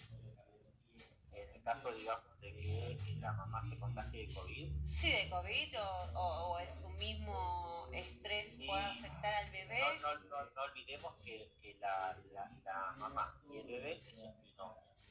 En 1.33 1.55
el 1.55 1.63
caso, 1.63 1.93
digamos, 1.93 2.41
de 2.41 2.53
que 2.55 3.17
la 3.21 3.33
mamá 3.33 3.63
se 3.69 3.79
contagie 3.79 4.27
de 4.27 4.35
COVID. 4.35 4.87
Sí, 4.87 5.13
de 5.13 5.29
COVID 5.31 5.81
o, 5.81 6.51
o, 6.51 6.59
es 6.59 6.73
su 6.75 6.89
mismo 6.91 7.89
estrés 7.93 8.61
puede 8.67 8.85
afectar 8.85 9.35
al 9.35 9.51
bebé. 9.51 9.81
No, 10.01 10.15
no, 10.15 10.45
no, 10.55 10.63
olvidemos 10.63 11.15
que, 11.25 11.51
que 11.63 11.75
la, 11.81 12.17
la, 12.33 12.51
la, 12.65 12.93
mamá 12.99 13.41
y 13.51 13.59
el 13.59 13.67
bebé 13.67 14.03
es 14.09 14.19
un 14.19 14.35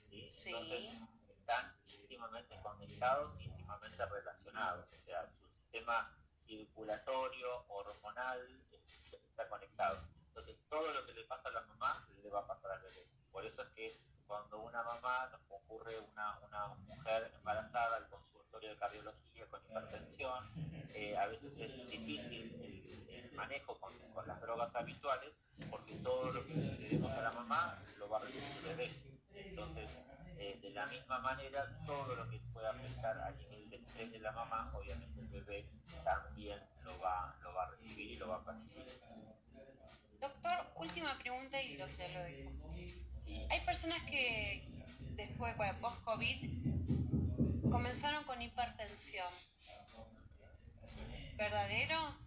sí. 0.09 0.49
Entonces 0.49 0.93
están 1.29 1.75
íntimamente 1.87 2.59
conectados, 2.61 3.39
íntimamente 3.41 4.05
relacionados. 4.05 4.85
O 4.95 4.99
sea, 4.99 5.29
su 5.39 5.47
sistema 5.49 6.11
circulatorio, 6.45 7.65
hormonal, 7.67 8.61
está 9.03 9.47
conectado. 9.49 10.01
Entonces, 10.37 10.61
todo 10.69 10.93
lo 10.93 11.03
que 11.03 11.13
le 11.13 11.23
pasa 11.23 11.49
a 11.49 11.51
la 11.51 11.61
mamá 11.61 12.07
le 12.21 12.29
va 12.29 12.41
a 12.41 12.45
pasar 12.45 12.69
al 12.69 12.81
bebé. 12.83 13.07
Por 13.31 13.43
eso 13.43 13.63
es 13.63 13.69
que 13.69 13.99
cuando 14.27 14.59
una 14.59 14.83
mamá 14.83 15.27
nos 15.31 15.41
ocurre 15.49 15.97
una, 15.97 16.37
una 16.47 16.67
mujer 16.67 17.31
embarazada 17.35 17.97
al 17.97 18.07
consultorio 18.07 18.69
de 18.69 18.75
cardiología 18.77 19.47
con 19.47 19.65
hipertensión, 19.65 20.51
eh, 20.93 21.17
a 21.17 21.25
veces 21.25 21.57
es 21.57 21.89
difícil 21.89 22.53
el, 23.09 23.31
manejo 23.33 23.79
con, 23.79 23.97
con, 24.13 24.27
las 24.27 24.39
drogas 24.39 24.75
habituales, 24.75 25.33
porque 25.71 25.95
todo 25.95 26.31
lo 26.31 26.45
que 26.45 26.53
le 26.53 26.87
demos 26.87 27.11
a 27.13 27.21
la 27.23 27.31
mamá 27.31 27.81
lo 27.97 28.07
va 28.07 28.19
a 28.19 28.21
recibir 28.21 28.43
el 28.57 28.75
bebé. 28.75 28.91
Entonces, 29.33 29.89
eh, 30.37 30.59
de 30.61 30.69
la 30.69 30.85
misma 30.85 31.17
manera, 31.17 31.65
todo 31.87 32.15
lo 32.15 32.29
que 32.29 32.39
pueda 32.53 32.69
afectar 32.69 33.17
a 33.21 33.31
nivel 33.31 33.71
de 33.71 33.77
estrés 33.77 34.11
de 34.11 34.19
la 34.19 34.33
mamá, 34.33 34.71
obviamente 34.75 35.19
el 35.19 35.29
bebé 35.29 35.67
también 36.03 36.59
lo 36.83 36.99
va, 36.99 37.35
lo 37.41 37.55
va 37.55 37.63
a 37.63 37.71
recibir 37.71 38.11
y 38.11 38.17
lo 38.17 38.27
va 38.27 38.35
a 38.35 38.43
percibir. 38.43 38.97
Doctor, 40.19 40.71
última 40.77 41.17
pregunta 41.19 41.61
y 41.61 41.77
lo, 41.77 41.87
te 41.87 42.09
lo 42.09 42.23
dejo. 42.23 42.51
Hay 43.49 43.61
personas 43.65 44.01
que 44.03 44.67
después, 45.15 45.55
bueno, 45.57 45.79
post-COVID, 45.79 47.69
comenzaron 47.71 48.23
con 48.25 48.41
hipertensión. 48.41 49.31
¿Verdadero? 51.37 52.17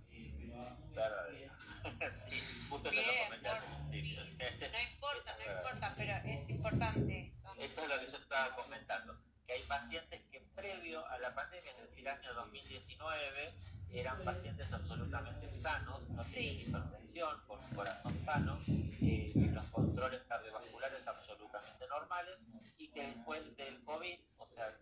Verdadero. 0.95 1.53
sí, 2.13 2.41
justo 2.69 2.91
Bien, 2.91 3.05
te 3.05 3.13
lo 3.17 3.25
comenté 3.25 3.49
al 3.49 3.59
por- 3.59 3.67
principio. 3.67 4.25
sí. 4.27 4.33
Sí, 4.33 4.45
sí, 4.59 4.65
No 4.73 4.81
importa, 4.93 5.37
no 5.37 5.53
importa, 5.57 5.95
pero 5.97 6.13
es 6.25 6.49
importante 6.51 7.21
esto. 7.21 7.53
Eso 7.59 7.83
es 7.83 7.89
lo 7.89 7.99
que 8.01 8.07
yo 8.13 8.19
estaba 8.19 8.55
comentando, 8.55 9.19
que 9.47 9.53
hay 9.55 9.63
pacientes 9.65 10.21
que 10.31 10.41
previo 10.55 11.05
a 11.09 11.19
la 11.19 11.35
pandemia, 11.35 11.73
es 11.73 11.79
decir, 11.89 12.09
año 12.09 12.33
2019, 12.35 13.53
eran 13.93 14.23
pacientes 14.25 14.73
absolutamente 14.73 15.51
sanos, 15.61 16.09
no 16.11 16.23
Sí. 16.23 16.35
tenían 16.65 16.69
hipertensión, 16.69 17.41
con 17.47 17.59
un 17.65 17.71
corazón 17.75 18.19
sano, 18.21 18.59
eh, 18.69 19.33
los 19.53 19.65
controles 19.67 20.23
cardiovasculares 20.29 21.07
absolutamente 21.07 21.87
normales, 21.89 22.39
y 22.79 22.89
que 22.89 23.07
después 23.09 23.57
del 23.57 23.83
COVID, 23.85 24.19
o 24.39 24.47
sea, 24.49 24.77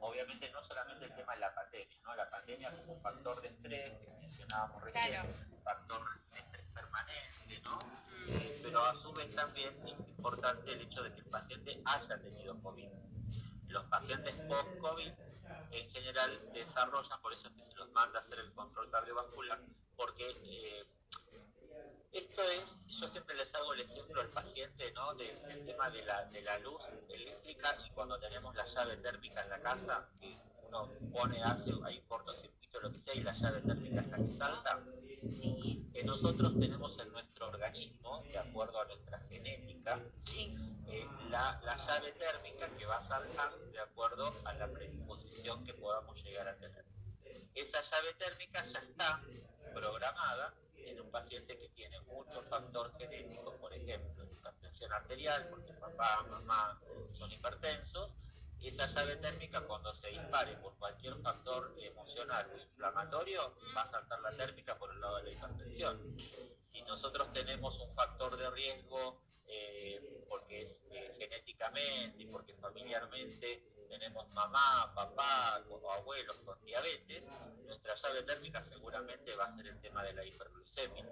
obviamente 0.00 0.50
no 0.52 0.62
solamente 0.62 1.04
el 1.06 1.14
tema 1.14 1.34
de 1.34 1.40
la 1.40 1.54
pandemia, 1.54 1.96
¿no? 2.04 2.14
La 2.14 2.30
pandemia 2.30 2.70
como 2.76 3.00
factor 3.00 3.40
de 3.42 3.48
estrés, 3.48 3.90
que 3.90 4.10
mencionábamos 4.20 4.82
recién, 4.82 5.06
Claro. 5.12 5.28
factor 5.64 6.02
de 6.32 6.38
estrés 6.40 6.66
permanente, 6.74 7.60
¿no? 7.64 7.78
Eh, 8.28 8.60
pero 8.62 8.84
a 8.84 8.94
su 8.94 9.12
vez 9.12 9.34
también 9.34 9.74
es 9.86 9.98
importante 10.08 10.72
el 10.72 10.82
hecho 10.82 11.02
de 11.02 11.12
que 11.12 11.20
el 11.20 11.26
paciente 11.26 11.80
haya 11.84 12.18
tenido 12.20 12.60
COVID. 12.62 12.88
Los 13.70 13.84
pacientes 13.86 14.34
post-COVID 14.48 15.12
en 15.70 15.90
general 15.90 16.52
desarrollan, 16.52 17.20
por 17.22 17.32
eso 17.32 17.48
es 17.48 17.54
que 17.54 17.64
se 17.70 17.74
los 17.76 17.90
manda 17.92 18.18
a 18.18 18.22
hacer 18.22 18.38
el 18.40 18.52
control 18.52 18.90
cardiovascular, 18.90 19.60
porque 19.96 20.28
eh, 20.42 20.86
esto 22.12 22.42
es, 22.42 22.76
yo 22.88 23.08
siempre 23.08 23.36
les 23.36 23.54
hago 23.54 23.72
el 23.74 23.80
ejemplo 23.82 24.20
al 24.20 24.30
paciente, 24.30 24.90
¿no? 24.92 25.14
Del, 25.14 25.38
tema 25.64 25.90
de 25.90 26.02
la, 26.04 26.24
de 26.26 26.42
la 26.42 26.58
luz 26.58 26.82
eléctrica 27.08 27.76
y 27.86 27.90
cuando 27.90 28.18
tenemos 28.18 28.54
la 28.56 28.66
llave 28.66 28.96
térmica 28.96 29.42
en 29.42 29.50
la 29.50 29.60
casa, 29.60 30.08
que 30.20 30.36
uno 30.66 30.88
pone, 31.12 31.42
hace, 31.42 31.70
hay 31.84 32.00
cortocircuito, 32.02 32.80
lo 32.80 32.92
que 32.92 33.00
sea, 33.00 33.14
y 33.14 33.22
la 33.22 33.34
llave 33.34 33.60
térmica 33.60 34.00
es 34.00 34.08
la 34.08 34.16
que 34.16 34.36
salta, 34.36 34.84
que 35.92 36.02
nosotros 36.04 36.58
tenemos 36.58 36.98
en 36.98 37.12
nuestro 37.12 37.48
organismo, 37.48 38.22
de 38.24 38.38
acuerdo 38.38 38.80
a 38.80 38.84
nuestra 38.86 39.20
genética. 39.28 40.00
Eh, 40.90 41.06
la, 41.28 41.60
la 41.62 41.76
llave 41.76 42.12
térmica 42.12 42.68
que 42.76 42.86
va 42.86 42.98
a 42.98 43.08
saltar 43.08 43.56
de 43.58 43.80
acuerdo 43.80 44.32
a 44.44 44.52
la 44.54 44.68
predisposición 44.68 45.64
que 45.64 45.74
podamos 45.74 46.16
llegar 46.22 46.48
a 46.48 46.56
tener. 46.56 46.84
Esa 47.54 47.80
llave 47.82 48.14
térmica 48.14 48.62
ya 48.64 48.78
está 48.80 49.20
programada 49.74 50.54
en 50.76 51.00
un 51.00 51.10
paciente 51.10 51.58
que 51.58 51.68
tiene 51.70 52.00
mucho 52.02 52.42
factor 52.44 52.92
genético, 52.98 53.56
por 53.56 53.72
ejemplo, 53.72 54.24
hipertensión 54.24 54.92
arterial, 54.92 55.48
porque 55.50 55.72
papá, 55.74 56.22
mamá 56.30 56.80
son 57.16 57.30
hipertensos, 57.30 58.10
esa 58.62 58.86
llave 58.86 59.16
térmica 59.16 59.62
cuando 59.62 59.94
se 59.94 60.08
dispare 60.08 60.56
por 60.58 60.76
cualquier 60.76 61.16
factor 61.22 61.74
emocional 61.78 62.50
o 62.52 62.58
inflamatorio, 62.58 63.54
va 63.74 63.82
a 63.82 63.90
saltar 63.90 64.20
la 64.20 64.36
térmica 64.36 64.76
por 64.78 64.92
el 64.92 65.00
lado 65.00 65.16
de 65.16 65.22
la 65.24 65.30
hipertensión. 65.30 66.16
Si 66.70 66.82
nosotros 66.82 67.32
tenemos 67.32 67.78
un 67.78 67.94
factor 67.94 68.36
de 68.36 68.50
riesgo, 68.50 69.22
eh, 69.52 70.24
porque 70.28 70.62
eh, 70.92 71.12
genéticamente 71.18 72.22
y 72.22 72.26
porque 72.26 72.54
familiarmente 72.54 73.64
tenemos 73.88 74.28
mamá, 74.28 74.92
papá 74.94 75.60
o 75.68 75.90
abuelos 75.90 76.36
con 76.44 76.64
diabetes, 76.64 77.24
nuestra 77.64 77.96
llave 77.96 78.22
térmica 78.22 78.64
seguramente 78.64 79.34
va 79.34 79.46
a 79.46 79.56
ser 79.56 79.66
el 79.66 79.80
tema 79.80 80.04
de 80.04 80.12
la 80.12 80.24
hiperglucemia. 80.24 81.04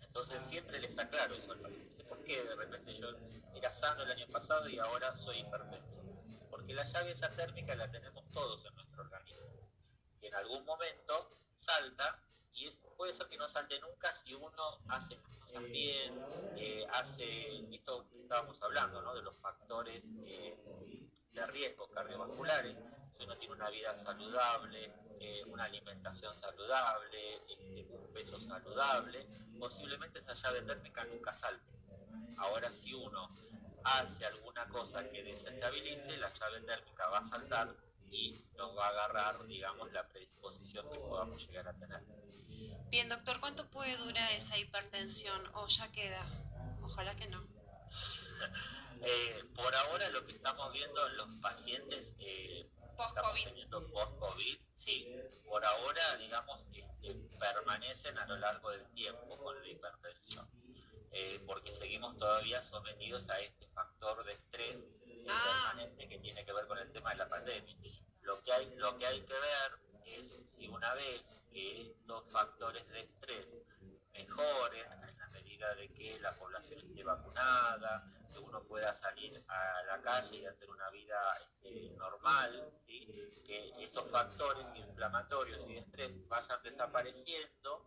Entonces 0.00 0.40
siempre 0.48 0.78
les 0.78 0.96
aclaro 0.96 1.34
eso 1.34 1.52
al 1.52 1.60
paciente. 1.60 2.04
¿Por 2.04 2.22
qué 2.22 2.42
de 2.44 2.54
repente 2.54 2.94
yo 2.94 3.08
era 3.54 3.72
sano 3.72 4.02
el 4.04 4.12
año 4.12 4.28
pasado 4.28 4.68
y 4.68 4.78
ahora 4.78 5.16
soy 5.16 5.40
hipertenso? 5.40 6.00
Porque 6.50 6.72
la 6.72 6.84
llave 6.84 7.12
esa 7.12 7.30
térmica 7.30 7.74
la 7.74 7.90
tenemos 7.90 8.30
todos 8.30 8.64
en 8.64 8.74
nuestro 8.76 9.02
organismo. 9.02 9.46
Que 10.20 10.28
en 10.28 10.34
algún 10.34 10.64
momento 10.64 11.36
salta 11.58 12.22
y 12.28 12.29
puede 13.00 13.14
ser 13.14 13.28
que 13.28 13.38
no 13.38 13.48
salte 13.48 13.80
nunca 13.80 14.14
si 14.16 14.34
uno 14.34 14.78
hace 14.88 15.16
cosas 15.16 15.64
bien, 15.72 16.22
eh, 16.54 16.86
hace 16.92 17.64
esto 17.74 18.06
que 18.10 18.20
estábamos 18.20 18.62
hablando, 18.62 19.00
¿no? 19.00 19.14
de 19.14 19.22
los 19.22 19.34
factores 19.38 20.04
eh, 20.26 20.54
de 21.32 21.46
riesgo 21.46 21.88
cardiovasculares, 21.88 22.76
si 23.16 23.24
uno 23.24 23.38
tiene 23.38 23.54
una 23.54 23.70
vida 23.70 23.96
saludable, 24.04 24.92
eh, 25.18 25.42
una 25.46 25.64
alimentación 25.64 26.36
saludable, 26.36 27.36
este, 27.48 27.86
un 27.90 28.12
peso 28.12 28.38
saludable, 28.38 29.26
posiblemente 29.58 30.18
esa 30.18 30.34
llave 30.34 30.60
térmica 30.60 31.02
nunca 31.04 31.32
salte. 31.38 31.72
Ahora 32.36 32.70
si 32.70 32.92
uno 32.92 33.34
hace 33.82 34.26
alguna 34.26 34.68
cosa 34.68 35.08
que 35.08 35.24
desestabilice, 35.24 36.18
la 36.18 36.30
llave 36.34 36.60
térmica 36.66 37.08
va 37.08 37.20
a 37.20 37.28
saltar 37.30 37.74
y 38.10 38.44
nos 38.58 38.76
va 38.76 38.88
a 38.88 38.90
agarrar, 38.90 39.46
digamos, 39.46 39.90
la 39.90 40.06
predisposición 40.06 40.86
que 40.92 40.98
podamos 40.98 41.40
llegar 41.46 41.66
a 41.66 41.72
tener. 41.72 42.02
Bien, 42.90 43.08
doctor, 43.08 43.40
¿cuánto 43.40 43.68
puede 43.70 43.96
durar 43.96 44.32
esa 44.32 44.58
hipertensión? 44.58 45.46
¿O 45.54 45.66
ya 45.68 45.90
queda? 45.92 46.26
Ojalá 46.82 47.14
que 47.14 47.26
no. 47.28 47.46
Eh, 49.02 49.44
por 49.56 49.74
ahora 49.74 50.10
lo 50.10 50.26
que 50.26 50.32
estamos 50.32 50.70
viendo 50.74 51.06
en 51.06 51.16
los 51.16 51.28
pacientes 51.40 52.14
eh, 52.18 52.68
Post-COVID. 52.98 53.70
post-COVID, 53.94 54.58
Sí. 54.74 55.08
por 55.46 55.64
ahora, 55.64 56.16
digamos, 56.18 56.66
este, 56.70 57.14
permanecen 57.38 58.18
a 58.18 58.26
lo 58.26 58.36
largo 58.36 58.68
del 58.72 58.86
tiempo 58.92 59.38
con 59.38 59.58
la 59.58 59.66
hipertensión, 59.68 60.46
eh, 61.12 61.42
porque 61.46 61.70
seguimos 61.72 62.18
todavía 62.18 62.60
sometidos 62.60 63.26
a 63.30 63.40
este 63.40 63.66
factor 63.68 64.22
de 64.26 64.34
estrés 64.34 64.76
eh, 65.06 65.24
Ah. 65.30 65.72
permanente 65.72 66.06
que 66.06 66.18
tiene 66.18 66.44
que 66.44 66.52
ver 66.52 66.66
con 66.66 66.76
el 66.76 66.92
tema 66.92 67.10
de 67.12 67.16
la 67.16 67.28
pandemia. 67.30 67.74
Lo 68.20 68.42
que 68.42 68.52
hay, 68.52 68.74
lo 68.76 68.98
que 68.98 69.06
hay 69.06 69.22
que 69.22 69.32
ver 69.32 69.72
es 70.04 70.28
si 70.50 70.68
una 70.68 70.92
vez 70.92 71.22
que 71.52 71.90
estos 71.90 72.24
factores 72.30 72.88
de 72.88 73.00
estrés 73.00 73.46
mejoren 74.12 74.92
en 74.92 75.18
la 75.18 75.28
medida 75.28 75.74
de 75.74 75.88
que 75.92 76.18
la 76.20 76.34
población 76.36 76.80
esté 76.80 77.02
vacunada, 77.02 78.04
que 78.32 78.38
uno 78.38 78.62
pueda 78.64 78.94
salir 78.98 79.42
a 79.48 79.82
la 79.86 80.00
calle 80.02 80.38
y 80.38 80.46
hacer 80.46 80.70
una 80.70 80.90
vida 80.90 81.18
este, 81.42 81.90
normal, 81.96 82.72
que 82.86 83.84
esos 83.84 84.08
factores 84.10 84.66
inflamatorios 84.76 85.60
y 85.68 85.74
de 85.74 85.78
estrés 85.80 86.28
vayan 86.28 86.62
desapareciendo 86.62 87.84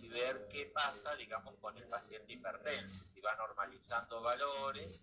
y 0.00 0.08
ver 0.08 0.48
qué 0.48 0.66
pasa, 0.66 1.14
digamos, 1.16 1.54
con 1.56 1.76
el 1.76 1.86
paciente 1.88 2.32
hipertenso, 2.32 3.04
si 3.12 3.20
va 3.20 3.34
normalizando 3.36 4.22
valores 4.22 5.00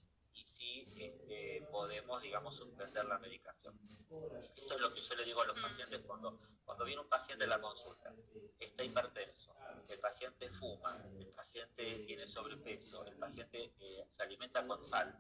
y 0.75 1.03
este, 1.03 1.67
podemos, 1.71 2.21
digamos, 2.21 2.55
suspender 2.55 3.05
la 3.05 3.17
medicación. 3.19 3.77
Esto 4.55 4.75
es 4.75 4.81
lo 4.81 4.93
que 4.93 5.01
yo 5.01 5.15
le 5.15 5.23
digo 5.25 5.41
a 5.41 5.45
los 5.45 5.57
Mm. 5.57 5.61
pacientes 5.61 6.01
cuando, 6.05 6.39
cuando 6.63 6.85
viene 6.85 7.01
un 7.01 7.09
paciente 7.09 7.45
a 7.45 7.47
la 7.47 7.61
consulta, 7.61 8.13
está 8.59 8.83
hipertenso, 8.83 9.55
el 9.89 9.99
paciente 9.99 10.49
fuma, 10.51 11.03
el 11.19 11.27
paciente 11.33 11.99
tiene 12.05 12.27
sobrepeso, 12.27 13.05
el 13.05 13.15
paciente 13.15 13.73
eh, 13.79 14.05
se 14.11 14.23
alimenta 14.23 14.65
con 14.65 14.83
sal. 14.85 15.17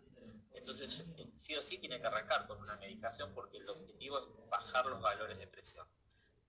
Entonces, 0.53 1.03
sí 1.39 1.55
o 1.55 1.61
sí 1.61 1.77
tiene 1.77 1.99
que 1.99 2.07
arrancar 2.07 2.47
con 2.47 2.59
una 2.59 2.75
medicación 2.77 3.33
porque 3.33 3.57
el 3.57 3.69
objetivo 3.69 4.19
es 4.19 4.49
bajar 4.49 4.85
los 4.85 5.01
valores 5.01 5.37
de 5.37 5.47
presión. 5.47 5.87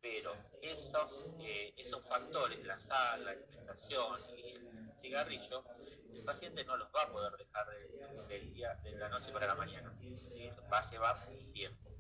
Pero 0.01 0.37
esos, 0.62 1.24
eh, 1.41 1.74
esos 1.76 2.07
factores, 2.07 2.64
la 2.64 2.78
sal, 2.78 3.24
la 3.24 3.33
alimentación 3.33 4.20
y 4.39 4.51
el 4.53 4.76
cigarrillo, 4.97 5.70
el 6.12 6.24
paciente 6.24 6.64
no 6.64 6.76
los 6.76 6.88
va 6.94 7.05
a 7.05 7.12
poder 7.12 7.32
dejar 7.36 7.66
de- 7.70 7.92
del 8.26 8.51
día, 8.53 8.74
de 8.82 8.97
la 8.97 9.09
noche 9.09 9.32
para 9.32 9.47
la 9.47 9.55
mañana. 9.57 9.97
Va 10.72 10.78
a 10.80 10.90
llevar 10.90 11.16
tiempo. 11.53 11.97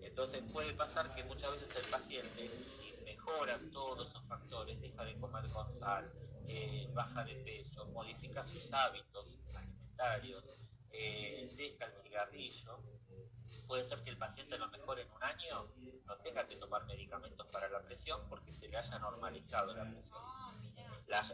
Entonces 0.00 0.44
puede 0.52 0.74
pasar 0.74 1.12
que 1.14 1.24
muchas 1.24 1.52
veces 1.52 1.74
el 1.76 1.88
paciente, 1.88 2.50
si 2.50 3.00
mejora 3.04 3.68
todos 3.70 4.08
esos 4.10 4.26
factores, 4.28 4.80
deja 4.80 5.04
de 5.04 5.18
comer 5.18 5.48
con 5.50 5.72
sal, 5.72 6.12
eh, 6.46 6.90
baja 6.94 7.24
de 7.24 7.36
peso, 7.36 7.90
modifica 7.92 8.44
sus 8.46 8.72
hábitos 8.72 9.40
alimentarios, 9.54 10.52
eh, 10.90 11.52
deja 11.56 11.86
el 11.86 11.94
cigarrillo, 11.94 12.86
puede 13.68 13.84
ser 13.84 14.02
que 14.02 14.10
el 14.10 14.16
paciente 14.16 14.54
a 14.54 14.58
lo 14.58 14.68
mejor 14.68 14.98
en 14.98 15.12
un 15.12 15.22
año 15.22 15.68
no 16.06 16.16
tenga 16.16 16.48
que 16.48 16.56
tomar 16.56 16.84
medicamentos 16.86 17.46
para 17.48 17.68
la 17.68 17.82
presión 17.82 18.26
porque 18.28 18.52
se 18.54 18.66
le 18.66 18.78
haya 18.78 18.98
normalizado 18.98 19.74
la 19.74 19.84
presión. 19.84 20.18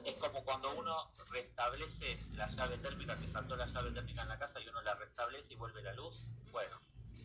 Es 0.05 0.16
como 0.16 0.45
cuando 0.45 0.74
uno 0.76 1.12
restablece 1.30 2.18
la 2.32 2.49
llave 2.49 2.78
térmica, 2.78 3.16
que 3.18 3.28
saltó 3.28 3.57
la 3.57 3.66
llave 3.66 3.93
térmica 3.93 4.22
en 4.22 4.28
la 4.28 4.39
casa 4.39 4.61
y 4.61 4.68
uno 4.68 4.82
la 4.82 4.95
restablece 4.95 5.55
y 5.55 5.57
vuelve 5.57 5.82
la 5.82 5.95
luz. 5.95 6.22
Bueno, 6.51 6.80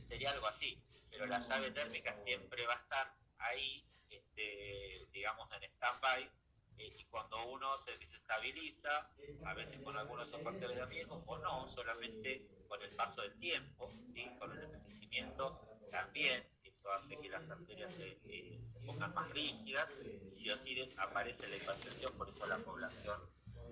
sería 0.07 0.31
algo 0.31 0.47
así, 0.47 0.81
pero 1.09 1.25
la 1.25 1.39
llave 1.39 1.71
térmica 1.71 2.15
siempre 2.23 2.65
va 2.67 2.73
a 2.73 2.77
estar 2.77 3.15
ahí, 3.39 3.85
este, 4.09 5.07
digamos, 5.11 5.51
en 5.51 5.63
stand-by, 5.63 6.31
eh, 6.79 6.95
y 6.97 7.03
cuando 7.05 7.45
uno 7.45 7.77
se 7.77 7.91
desestabiliza, 7.97 9.11
a 9.45 9.53
veces 9.53 9.79
con 9.81 9.97
algunos 9.97 10.25
de 10.25 10.31
esos 10.31 10.43
factores 10.43 10.77
de 10.77 10.85
riesgo, 10.85 11.21
o 11.27 11.37
no, 11.37 11.67
solamente 11.67 12.47
con 12.67 12.81
el 12.81 12.95
paso 12.95 13.21
del 13.21 13.37
tiempo, 13.39 13.91
¿sí? 14.07 14.25
con 14.39 14.51
el 14.51 14.63
envejecimiento 14.63 15.59
también, 15.91 16.47
eso 16.63 16.91
hace 16.93 17.17
que 17.17 17.29
las 17.29 17.49
arterias 17.49 17.93
se, 17.93 18.17
eh, 18.25 18.61
se 18.65 18.79
pongan 18.79 19.13
más 19.13 19.29
rígidas, 19.31 19.89
y 20.31 20.35
si 20.35 20.49
así 20.49 20.93
aparece 20.97 21.47
la 21.49 21.57
hipertensión, 21.57 22.13
por 22.17 22.29
eso 22.29 22.45
la 22.45 22.57
población 22.59 23.19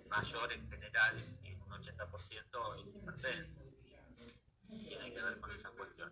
mayor 0.10 0.52
en 0.52 0.70
general, 0.70 1.24
en 1.44 1.62
un 1.62 1.70
80% 1.70 2.80
es 2.80 2.96
hipertensa, 2.96 3.62
tiene 4.68 5.14
que 5.14 5.22
ver 5.22 5.40
con 5.40 5.56
esa 5.56 5.70
cuestión. 5.72 6.12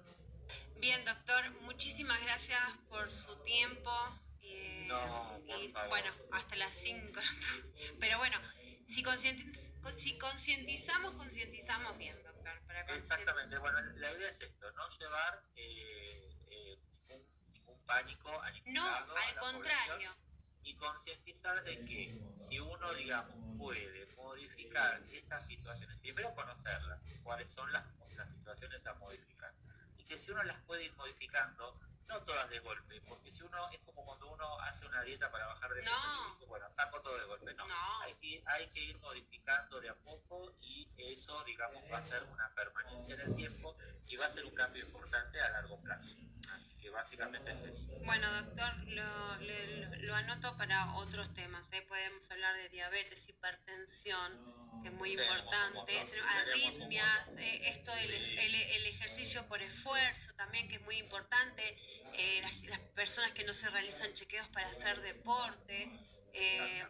Bien, 0.80 1.04
doctor, 1.04 1.50
muchísimas 1.62 2.22
gracias 2.22 2.60
por 2.89 3.12
su 3.12 3.36
tiempo. 3.43 3.91
Eh, 4.48 4.86
No, 4.88 5.41
y 5.48 5.72
bueno, 5.89 6.12
hasta 6.32 6.56
las 6.56 6.74
5. 6.74 7.20
Pero 8.00 8.18
bueno, 8.18 8.38
si 8.88 9.04
concientiz- 9.04 9.72
si 9.98 10.18
concientizamos, 10.18 11.14
concientizamos 11.14 11.98
bien, 11.98 12.16
doctor. 12.24 12.62
Para 12.68 12.82
Exactamente, 12.96 13.58
bueno, 13.58 13.80
la 13.96 14.12
idea 14.12 14.30
es 14.30 14.39
esto, 14.41 14.72
no 14.74 14.89
llevar 14.98 15.43
eh, 15.56 16.30
eh, 16.48 16.78
ningún, 17.08 17.26
ningún 17.54 17.80
pánico 17.86 18.30
No, 18.32 18.41
aniquilado 18.43 19.18
a 19.18 19.22
al 19.22 19.36
contrario. 19.38 20.16
y 20.64 20.76
concientizar 20.76 21.64
de 21.64 21.84
que 21.86 22.16
si 22.39 22.60
uno, 22.60 22.93
digamos, 22.93 23.36
puede 23.58 24.06
modificar 24.16 25.02
estas 25.12 25.46
situaciones, 25.48 25.98
primero 26.00 26.34
conocerlas, 26.36 27.00
cuáles 27.24 27.50
son 27.52 27.72
las, 27.72 27.86
las 28.16 28.30
situaciones 28.32 28.86
a 28.86 28.93
modificar, 28.96 29.54
y 29.98 30.04
que 30.06 30.18
si 30.18 30.32
uno 30.32 30.43
las 30.43 30.62
puede 30.64 30.86
ir 30.86 30.93
modificando, 30.96 31.80
no 32.08 32.22
todas 32.24 32.49
de 32.49 32.60
golpe, 32.60 33.01
porque 33.08 33.32
si 33.32 33.41
uno, 33.43 33.70
es 33.72 33.80
como 33.82 34.06
cuando 34.06 34.28
uno 34.28 34.60
hace 34.62 34.86
una 34.86 35.01
dieta 35.03 35.32
para 35.32 35.47
bajar 35.47 35.74
de 35.74 35.82
peso 35.82 35.91
No. 35.95 36.28
y 36.28 36.34
dice, 36.34 36.45
bueno, 36.45 36.70
saco 36.70 37.01
todo 37.01 37.18
de 37.18 37.26
golpe, 37.26 37.53
no, 37.56 37.68
No. 37.68 38.01
hay 38.01 38.14
que, 38.16 38.43
hay 38.45 38.68
que 38.70 38.80
ir 38.80 38.99
modificando 38.99 39.80
de 39.82 39.89
a 39.89 39.95
poco 39.95 40.56
y 40.62 40.88
eso, 40.97 41.43
digamos, 41.43 41.84
va 41.91 41.97
a 41.99 42.06
ser 42.06 42.24
una 42.24 42.49
permanencia 42.56 43.16
en 43.16 43.22
el 43.22 43.36
tiempo 43.36 43.76
y 44.08 44.16
va 44.18 44.28
a 44.28 44.30
ser 44.30 44.45
un 44.45 44.53
cambio 44.56 44.84
importante 44.86 45.41
a 45.41 45.49
largo 45.49 45.82
plazo. 45.82 46.16
Así 46.53 46.76
que 46.80 46.89
básicamente 46.91 47.51
es 47.51 47.64
eso. 47.64 47.88
Bueno, 48.03 48.32
doctor, 48.43 48.78
lo, 48.88 49.36
le- 49.38 49.97
lo 50.03 50.14
anoto 50.16 50.56
para 50.58 50.93
otros 50.95 51.34
temas. 51.34 51.66
¿eh? 51.74 51.82
Podemos 51.88 52.30
hablar 52.30 52.56
de 52.56 52.70
diabetes, 52.70 53.28
hipertensión, 53.28 54.82
que 54.84 54.89
es 54.89 54.93
muy 54.93 55.16
Tenemos 55.16 55.38
importante, 55.39 55.99
arritmias, 56.24 57.30
eh, 57.38 57.70
esto 57.70 57.91
del 57.95 58.10
Sí. 58.10 58.38
el, 58.38 58.53
el 58.56 58.86
ejercicio 58.88 59.47
por 59.47 59.62
esfuerzo 59.62 60.34
también, 60.36 60.68
que 60.70 60.76
es 60.76 60.82
muy 60.84 60.97
importante, 60.97 61.76
eh, 62.14 62.41
las, 62.41 62.62
las 62.64 62.80
personas 62.96 63.32
que 63.34 63.43
no 63.43 63.54
se 63.54 63.70
realizan 63.70 64.14
chequeos 64.14 64.48
para 64.50 64.70
hacer 64.70 65.02
deporte, 65.02 65.89
eh, 66.34 66.86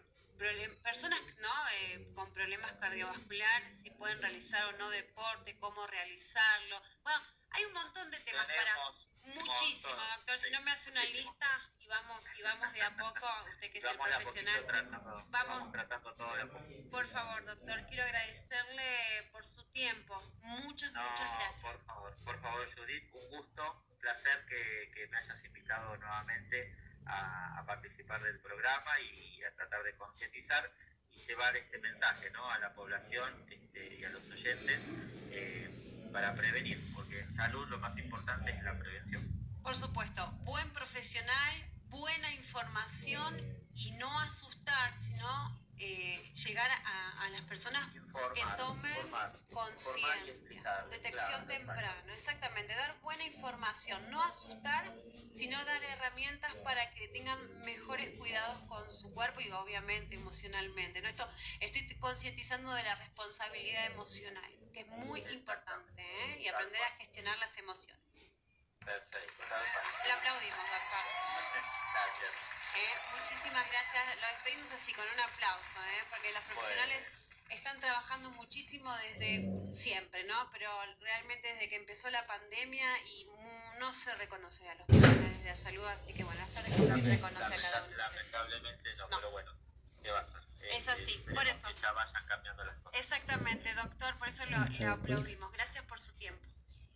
personas 0.84 1.20
¿no? 1.40 1.70
Eh, 1.74 2.12
con 2.14 2.32
problemas 2.34 2.74
cardiovasculares, 2.74 3.82
si 3.82 3.90
pueden 3.92 4.22
realizar 4.22 4.66
o 4.66 4.72
no 4.74 4.90
deporte, 4.90 5.58
cómo 5.60 5.86
realizarlo. 5.88 6.82
Bueno, 7.04 7.20
hay 7.52 7.66
un 7.66 7.74
montón 7.74 8.12
de 8.12 8.20
temas 8.20 8.46
para... 8.46 8.74
Tenemos 8.76 9.06
Muchísimo, 9.48 9.90
montón, 9.90 10.16
doctor. 10.18 10.38
Si 10.40 10.52
no 10.52 10.62
me 10.62 10.72
hace 10.72 10.92
una 10.92 11.02
muchísimo. 11.02 11.32
lista 11.32 11.70
y 11.80 11.88
vamos, 11.88 12.24
y 12.38 12.42
vamos 12.44 12.74
de 12.74 12.82
a 12.84 12.96
poco, 12.96 13.26
usted 13.50 13.72
que 13.72 13.78
es 13.80 13.84
el 13.86 13.98
Vamos 13.98 14.16
profesional. 14.18 14.66
tratando, 14.68 15.00
Vamos. 15.02 15.32
vamos 15.32 15.72
tratando 15.72 16.14
todo 16.14 16.36
de 16.36 16.42
a 16.44 16.46
poco. 16.46 16.66
Por 16.92 17.08
favor, 17.08 17.46
doctor, 17.46 17.86
quiero 17.88 18.04
agradecerle 18.04 19.24
por 19.32 19.44
su 19.46 19.64
tiempo. 19.72 20.22
Muchas, 20.44 20.92
No, 20.94 21.02
muchas 21.10 21.40
gracias. 21.40 21.62
por 21.64 21.84
favor, 21.86 22.16
por 22.24 22.40
favor, 22.42 22.76
Judith, 22.76 23.10
un 23.14 23.30
gusto, 23.30 23.84
placer 24.06 24.46
que, 24.46 24.92
que 24.94 25.08
me 25.08 25.18
hayas 25.18 25.44
invitado 25.44 25.98
nuevamente 25.98 26.76
a, 27.08 27.58
a 27.58 27.66
participar 27.66 28.22
del 28.22 28.40
programa 28.40 28.92
y 29.00 29.44
a 29.44 29.52
tratar 29.56 29.82
de 29.82 29.96
concientizar 29.96 30.72
y 31.12 31.20
llevar 31.26 31.56
este 31.56 31.80
mensaje 31.80 32.30
¿no? 32.30 32.48
a 32.52 32.60
la 32.60 32.72
población 32.76 33.34
este, 33.50 33.96
y 33.96 34.06
a 34.06 34.10
los 34.10 34.22
oyentes 34.30 34.80
eh, 35.32 36.10
para 36.14 36.36
prevenir, 36.36 36.78
porque 36.94 37.22
en 37.22 37.36
salud 37.36 37.68
lo 37.68 37.80
más 37.80 37.98
importante 37.98 38.52
es 38.52 38.64
la 38.64 38.78
prevención. 38.78 39.24
Por 39.64 39.76
supuesto, 39.76 40.32
buen 40.44 40.72
profesional, 40.72 41.66
buena 41.90 42.32
información 42.34 43.42
y 43.74 43.90
no 43.94 44.20
asustar, 44.22 44.94
sino 45.00 45.65
eh, 45.78 46.34
llegar 46.34 46.70
a, 46.72 47.26
a 47.26 47.30
las 47.30 47.42
personas 47.44 47.88
Informar, 47.96 48.34
que 48.34 48.42
tomen 48.58 48.94
conciencia. 49.52 50.86
Detección 50.90 51.46
claro, 51.46 51.48
temprana, 51.48 52.14
exactamente. 52.14 52.74
Dar 52.74 53.00
buena 53.02 53.26
información, 53.26 54.10
no 54.10 54.24
asustar, 54.24 54.94
sino 55.34 55.64
dar 55.66 55.84
herramientas 55.84 56.54
para 56.64 56.92
que 56.92 57.10
tengan 57.10 57.64
mejores 57.64 58.18
cuidados 58.18 58.62
con 58.64 58.92
su 58.92 59.14
cuerpo 59.14 59.42
y 59.42 59.52
obviamente 59.52 60.16
emocionalmente. 60.16 61.02
¿no? 61.02 61.10
Esto, 61.10 61.30
estoy 61.60 61.88
concientizando 62.00 62.74
de 62.74 62.84
la 62.84 62.96
responsabilidad 62.96 63.86
emocional, 63.88 64.52
que 64.74 64.82
es 64.82 64.88
muy 64.88 65.22
importante, 65.32 66.02
¿eh? 66.02 66.42
y 66.42 66.48
aprender 66.48 66.82
a 66.82 66.98
gestionar 66.98 67.38
las 67.40 67.58
emociones. 67.58 68.06
Perfecto, 68.86 69.44
tal 69.50 69.64
cual. 69.74 69.86
Le 70.06 70.12
aplaudimos, 70.14 70.66
doctor. 70.70 71.06
Gracias. 71.94 72.32
¿eh? 72.76 72.94
Muchísimas 73.18 73.68
gracias. 73.72 74.04
Lo 74.22 74.28
despedimos 74.28 74.72
así 74.72 74.94
con 74.94 75.06
un 75.10 75.20
aplauso, 75.20 75.80
¿eh? 75.84 76.04
porque 76.10 76.32
los 76.32 76.44
profesionales 76.44 77.04
están 77.50 77.80
trabajando 77.80 78.30
muchísimo 78.32 78.96
desde 78.98 79.76
siempre, 79.76 80.24
¿no? 80.26 80.50
Pero 80.52 80.70
realmente 81.02 81.48
desde 81.54 81.70
que 81.70 81.76
empezó 81.76 82.10
la 82.10 82.26
pandemia 82.28 82.98
y 83.08 83.26
mu- 83.26 83.80
no 83.80 83.94
se 83.94 84.14
reconoce 84.16 84.68
a 84.70 84.76
los 84.76 84.88
profesionales 84.88 85.44
de 85.44 85.50
la 85.50 85.56
salud, 85.56 85.86
así 85.88 86.14
que 86.14 86.24
bueno, 86.24 86.42
hasta 86.44 86.64
que 86.64 86.72
se 86.72 86.78
reconoce 87.10 87.44
a 87.56 87.62
cada 87.62 87.84
uno. 87.84 87.98
Lamentablemente 87.98 88.96
no, 88.96 89.08
No. 89.10 89.18
pero 89.18 89.32
bueno, 89.32 89.52
¿qué 90.04 90.12
va 90.12 90.20
a 90.20 90.22
hacer? 90.24 90.42
Es 90.72 90.88
así, 90.88 91.18
por 91.34 91.46
eso. 91.46 91.62
Que 91.68 91.74
ya 91.82 91.92
vayan 91.92 92.26
cambiando 92.26 92.64
las 92.66 92.76
cosas. 92.78 93.00
Exactamente, 93.00 93.74
doctor, 93.76 94.18
por 94.18 94.28
eso 94.28 94.44
lo, 94.48 94.58
aplaudimos. 94.92 95.52
Gracias 95.52 95.84
por 95.86 96.02
su 96.02 96.14
tiempo. 96.18 96.44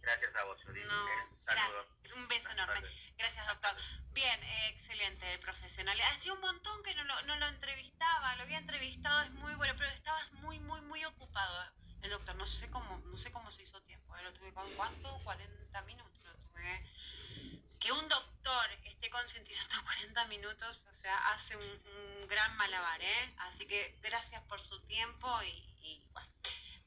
Gracias 0.10 0.36
a 0.38 0.43
vos, 0.45 0.60
Judith. 0.64 0.86
No, 0.88 1.07
¿eh? 1.07 1.28
Saludos. 1.45 1.86
Un 2.16 2.28
beso 2.28 2.49
enorme. 2.49 2.82
Gracias, 3.16 3.45
doctor. 3.45 3.76
Bien, 4.12 4.43
eh, 4.43 4.70
excelente 4.70 5.34
el 5.34 5.39
profesional. 5.39 6.01
Hacía 6.01 6.34
un 6.34 6.41
montón 6.41 6.82
que 6.82 6.95
no 6.95 7.03
lo, 7.03 7.22
no 7.24 7.36
lo 7.36 7.47
entrevistaba, 7.47 8.36
lo 8.36 8.41
había 8.41 8.57
entrevistado, 8.57 9.22
es 9.22 9.30
muy 9.30 9.53
bueno, 9.53 9.76
pero 9.78 9.91
estabas 9.91 10.32
muy, 10.34 10.60
muy, 10.62 10.82
muy 10.82 11.05
ocupado. 11.05 11.72
El 12.01 12.10
doctor, 12.10 12.36
no 12.38 12.47
sé 12.47 12.72
cómo, 12.72 12.97
no 13.05 13.18
sé 13.18 13.32
cómo 13.32 13.51
se 13.51 13.62
hizo 13.62 13.80
tiempo. 13.84 14.18
¿eh? 14.18 14.24
Lo 14.24 14.34
tuve 14.34 14.51
con 14.51 14.68
cuánto, 14.74 15.16
40 15.24 15.82
minutos 15.84 16.20
lo 16.24 16.34
tuve. 16.34 16.84
Que 17.80 17.91
un 17.91 18.10
doctor 18.10 18.72
esté 18.86 19.12
concientizando 19.12 19.76
40 19.84 20.26
minutos, 20.26 20.88
o 20.89 20.95
sea, 20.95 21.34
hace 21.34 21.55
un, 21.55 21.64
un 21.64 22.28
gran 22.28 22.57
malabar, 22.57 22.99
¿eh? 22.99 23.36
Así 23.41 23.68
que 23.68 23.95
gracias 24.01 24.41
por 24.45 24.60
su 24.60 24.82
tiempo 24.88 25.43
y, 25.43 25.49
y 25.84 26.03
bueno. 26.14 26.30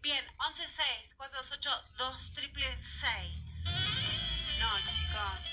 Bien, 0.02 0.24
11 0.40 0.66
6 0.66 1.14
428 1.16 1.70
2 1.96 2.32
triple 2.34 2.76
6. 2.82 3.64
No, 4.58 4.66
chicos. 4.90 5.52